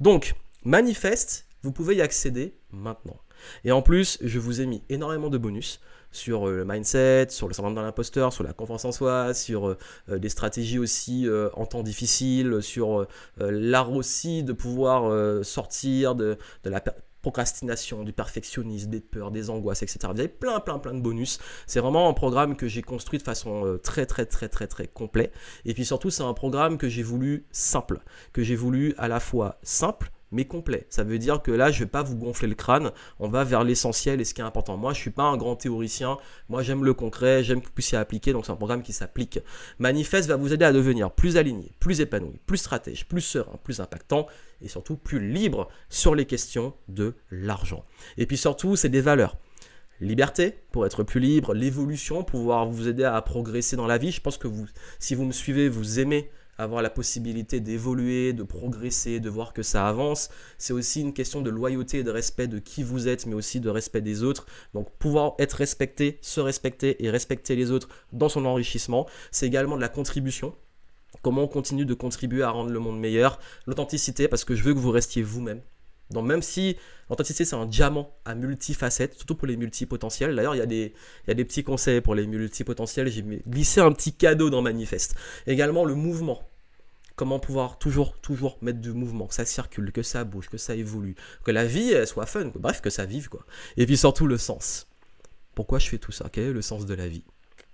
[0.00, 0.34] Donc,
[0.64, 3.18] Manifeste, vous pouvez y accéder maintenant.
[3.64, 5.80] Et en plus, je vous ai mis énormément de bonus
[6.14, 9.68] sur euh, le mindset, sur le syndrome de l'imposteur, sur la confiance en soi, sur
[9.68, 13.06] euh, euh, des stratégies aussi en temps difficile, sur
[13.38, 16.82] l'art aussi de pouvoir sortir de, la
[17.22, 19.98] procrastination, du perfectionnisme, des peurs, des angoisses, etc.
[20.12, 21.38] Vous avez plein, plein, plein de bonus.
[21.66, 25.32] C'est vraiment un programme que j'ai construit de façon très, très, très, très, très complet.
[25.64, 28.00] Et puis surtout, c'est un programme que j'ai voulu simple,
[28.32, 30.86] que j'ai voulu à la fois simple, mais complet.
[30.90, 33.64] Ça veut dire que là, je vais pas vous gonfler le crâne, on va vers
[33.64, 34.76] l'essentiel et ce qui est important.
[34.76, 36.18] Moi, je suis pas un grand théoricien,
[36.48, 39.38] moi j'aime le concret, j'aime que puissiez appliquer, donc c'est un programme qui s'applique.
[39.78, 43.80] Manifeste va vous aider à devenir plus aligné, plus épanoui, plus stratège, plus serein, plus
[43.80, 44.26] impactant
[44.60, 47.84] et surtout plus libre sur les questions de l'argent.
[48.18, 49.36] Et puis surtout, c'est des valeurs
[50.00, 54.10] liberté pour être plus libre, l'évolution, pouvoir vous aider à progresser dans la vie.
[54.10, 54.66] Je pense que vous,
[54.98, 59.62] si vous me suivez, vous aimez avoir la possibilité d'évoluer, de progresser, de voir que
[59.62, 60.30] ça avance.
[60.58, 63.60] C'est aussi une question de loyauté et de respect de qui vous êtes, mais aussi
[63.60, 64.46] de respect des autres.
[64.72, 69.76] Donc pouvoir être respecté, se respecter et respecter les autres dans son enrichissement, c'est également
[69.76, 70.54] de la contribution.
[71.22, 73.38] Comment on continue de contribuer à rendre le monde meilleur.
[73.66, 75.62] L'authenticité, parce que je veux que vous restiez vous-même.
[76.10, 76.76] Donc même si
[77.08, 80.34] l'authenticité c'est un diamant à multifacettes, surtout pour les multipotentiels.
[80.34, 80.66] D'ailleurs, il y, a
[81.34, 83.10] des, petits conseils pour les multipotentiels.
[83.10, 85.14] J'ai glissé un petit cadeau dans Manifeste.
[85.46, 86.42] Également le mouvement.
[87.16, 90.74] Comment pouvoir toujours, toujours mettre du mouvement, que ça circule, que ça bouge, que ça
[90.74, 93.46] évolue, que la vie soit fun, bref, que ça vive quoi.
[93.76, 94.88] Et puis surtout le sens.
[95.54, 96.28] Pourquoi je fais tout ça?
[96.34, 97.22] Le sens de la vie?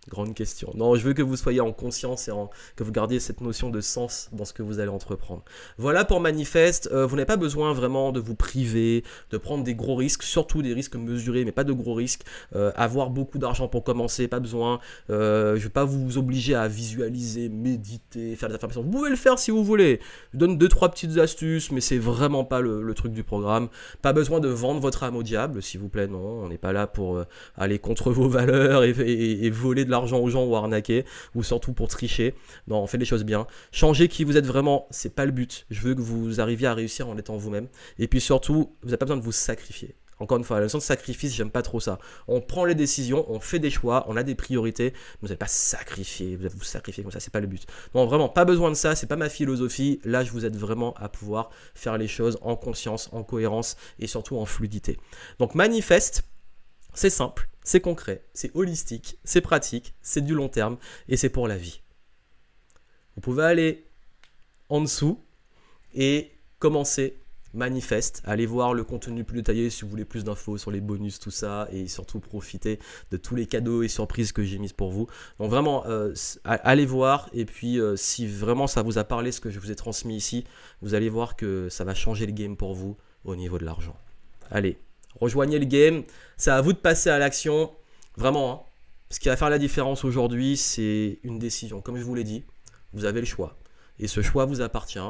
[0.09, 0.73] Grande question.
[0.75, 2.33] Non, je veux que vous soyez en conscience et
[2.75, 5.45] que vous gardiez cette notion de sens dans ce que vous allez entreprendre.
[5.77, 6.89] Voilà pour Manifeste.
[6.91, 10.63] Euh, vous n'avez pas besoin vraiment de vous priver, de prendre des gros risques, surtout
[10.63, 12.23] des risques mesurés, mais pas de gros risques.
[12.57, 14.81] Euh, avoir beaucoup d'argent pour commencer, pas besoin.
[15.11, 18.83] Euh, je ne vais pas vous obliger à visualiser, méditer, faire des affirmations.
[18.83, 20.01] Vous pouvez le faire si vous voulez.
[20.33, 23.69] Je donne deux trois petites astuces, mais c'est vraiment pas le, truc du programme.
[24.03, 26.09] Pas besoin de vendre votre âme au diable, s'il vous plaît.
[26.09, 27.23] Non, on n'est pas là pour
[27.57, 31.73] aller contre vos valeurs et, et voler de l'argent aux gens ou arnaquer, ou surtout
[31.73, 32.35] pour tricher.
[32.69, 33.47] Non, on fait les choses bien.
[33.73, 35.67] Changer qui vous êtes vraiment, c'est pas le but.
[35.71, 37.69] Je veux que vous arriviez à réussir en étant vous-même.
[37.99, 39.95] Et puis surtout, vous n'avez pas besoin de vous sacrifier.
[40.21, 41.99] Encore une fois, la notion de sacrifice, j'aime pas trop ça.
[42.29, 45.47] On prend les décisions, on fait des choix, on a des priorités, vous n'allez pas
[45.47, 47.67] sacrifier, vous allez vous sacrifier comme ça, c'est pas le but.
[47.95, 49.99] Non, vraiment, pas besoin de ça, c'est pas ma philosophie.
[50.05, 54.07] Là, je vous aide vraiment à pouvoir faire les choses en conscience, en cohérence et
[54.07, 54.99] surtout en fluidité.
[55.39, 56.23] Donc, manifeste,
[56.93, 60.77] c'est simple, c'est concret, c'est holistique, c'est pratique, c'est du long terme
[61.09, 61.83] et c'est pour la vie.
[63.15, 63.87] Vous pouvez aller
[64.69, 65.21] en dessous
[65.95, 67.21] et commencer
[67.55, 68.23] manifeste.
[68.25, 71.31] Allez voir le contenu plus détaillé si vous voulez plus d'infos sur les bonus, tout
[71.31, 72.79] ça, et surtout profiter
[73.11, 75.07] de tous les cadeaux et surprises que j'ai mis pour vous.
[75.39, 79.41] Donc vraiment, euh, allez voir, et puis euh, si vraiment ça vous a parlé ce
[79.41, 80.45] que je vous ai transmis ici,
[80.83, 83.97] vous allez voir que ça va changer le game pour vous au niveau de l'argent.
[84.51, 84.79] Allez,
[85.19, 86.03] rejoignez le game.
[86.37, 87.73] C'est à vous de passer à l'action.
[88.17, 88.53] Vraiment.
[88.53, 88.61] Hein.
[89.13, 91.81] Ce qui va faire la différence aujourd'hui, c'est une décision.
[91.81, 92.45] Comme je vous l'ai dit,
[92.93, 93.59] vous avez le choix.
[93.99, 95.01] Et ce choix vous appartient.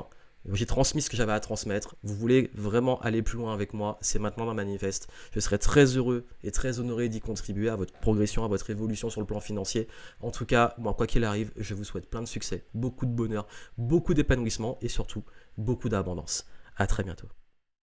[0.53, 1.97] J'ai transmis ce que j'avais à transmettre.
[2.03, 5.09] Vous voulez vraiment aller plus loin avec moi, c'est maintenant dans Manifeste.
[5.35, 9.11] Je serai très heureux et très honoré d'y contribuer à votre progression, à votre évolution
[9.11, 9.87] sur le plan financier.
[10.21, 13.13] En tout cas, moi, quoi qu'il arrive, je vous souhaite plein de succès, beaucoup de
[13.13, 13.47] bonheur,
[13.77, 15.25] beaucoup d'épanouissement et surtout
[15.59, 16.47] beaucoup d'abondance.
[16.77, 17.29] À très bientôt.